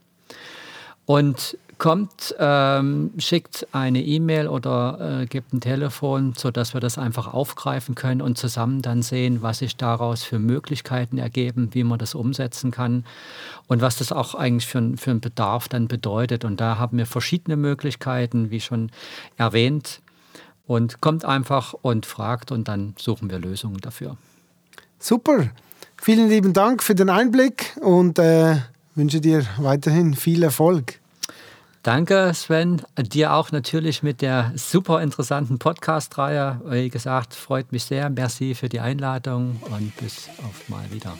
Und 1.05 1.57
kommt, 1.77 2.35
ähm, 2.39 3.11
schickt 3.17 3.67
eine 3.71 4.01
E-Mail 4.01 4.47
oder 4.47 5.21
äh, 5.21 5.25
gibt 5.25 5.53
ein 5.53 5.61
Telefon, 5.61 6.33
sodass 6.37 6.73
wir 6.73 6.81
das 6.81 6.97
einfach 6.97 7.33
aufgreifen 7.33 7.95
können 7.95 8.21
und 8.21 8.37
zusammen 8.37 8.81
dann 8.81 9.01
sehen, 9.01 9.41
was 9.41 9.59
sich 9.59 9.77
daraus 9.77 10.23
für 10.23 10.39
Möglichkeiten 10.39 11.17
ergeben, 11.17 11.69
wie 11.73 11.83
man 11.83 11.99
das 11.99 12.15
umsetzen 12.15 12.71
kann 12.71 13.05
und 13.67 13.81
was 13.81 13.97
das 13.97 14.11
auch 14.11 14.35
eigentlich 14.35 14.67
für, 14.67 14.97
für 14.97 15.11
einen 15.11 15.21
Bedarf 15.21 15.67
dann 15.67 15.87
bedeutet. 15.87 16.45
Und 16.45 16.61
da 16.61 16.77
haben 16.77 16.97
wir 16.97 17.05
verschiedene 17.05 17.57
Möglichkeiten, 17.57 18.51
wie 18.51 18.61
schon 18.61 18.91
erwähnt. 19.37 20.01
Und 20.67 20.99
kommt 20.99 21.25
einfach 21.25 21.73
und 21.73 22.07
fragt 22.07 22.51
und 22.51 22.67
dann 22.67 22.95
suchen 22.97 23.29
wir 23.29 23.37
Lösungen 23.37 23.77
dafür. 23.77 24.17
Super. 24.97 25.51
Vielen 26.01 26.27
lieben 26.27 26.53
Dank 26.53 26.81
für 26.81 26.95
den 26.95 27.09
Einblick 27.09 27.77
und 27.81 28.17
äh, 28.17 28.57
wünsche 28.95 29.21
dir 29.21 29.45
weiterhin 29.57 30.15
viel 30.15 30.41
Erfolg. 30.41 30.99
Danke, 31.85 32.33
Sven. 32.33 32.81
Dir 32.97 33.35
auch 33.35 33.51
natürlich 33.51 34.01
mit 34.01 34.23
der 34.23 34.51
super 34.55 35.03
interessanten 35.03 35.59
Podcast-Reihe. 35.59 36.59
Wie 36.65 36.89
gesagt, 36.89 37.35
freut 37.35 37.71
mich 37.71 37.83
sehr. 37.83 38.09
Merci 38.09 38.55
für 38.55 38.69
die 38.69 38.79
Einladung 38.79 39.61
und 39.69 39.95
bis 39.97 40.27
auf 40.39 40.67
mal 40.67 40.89
wieder. 40.89 41.15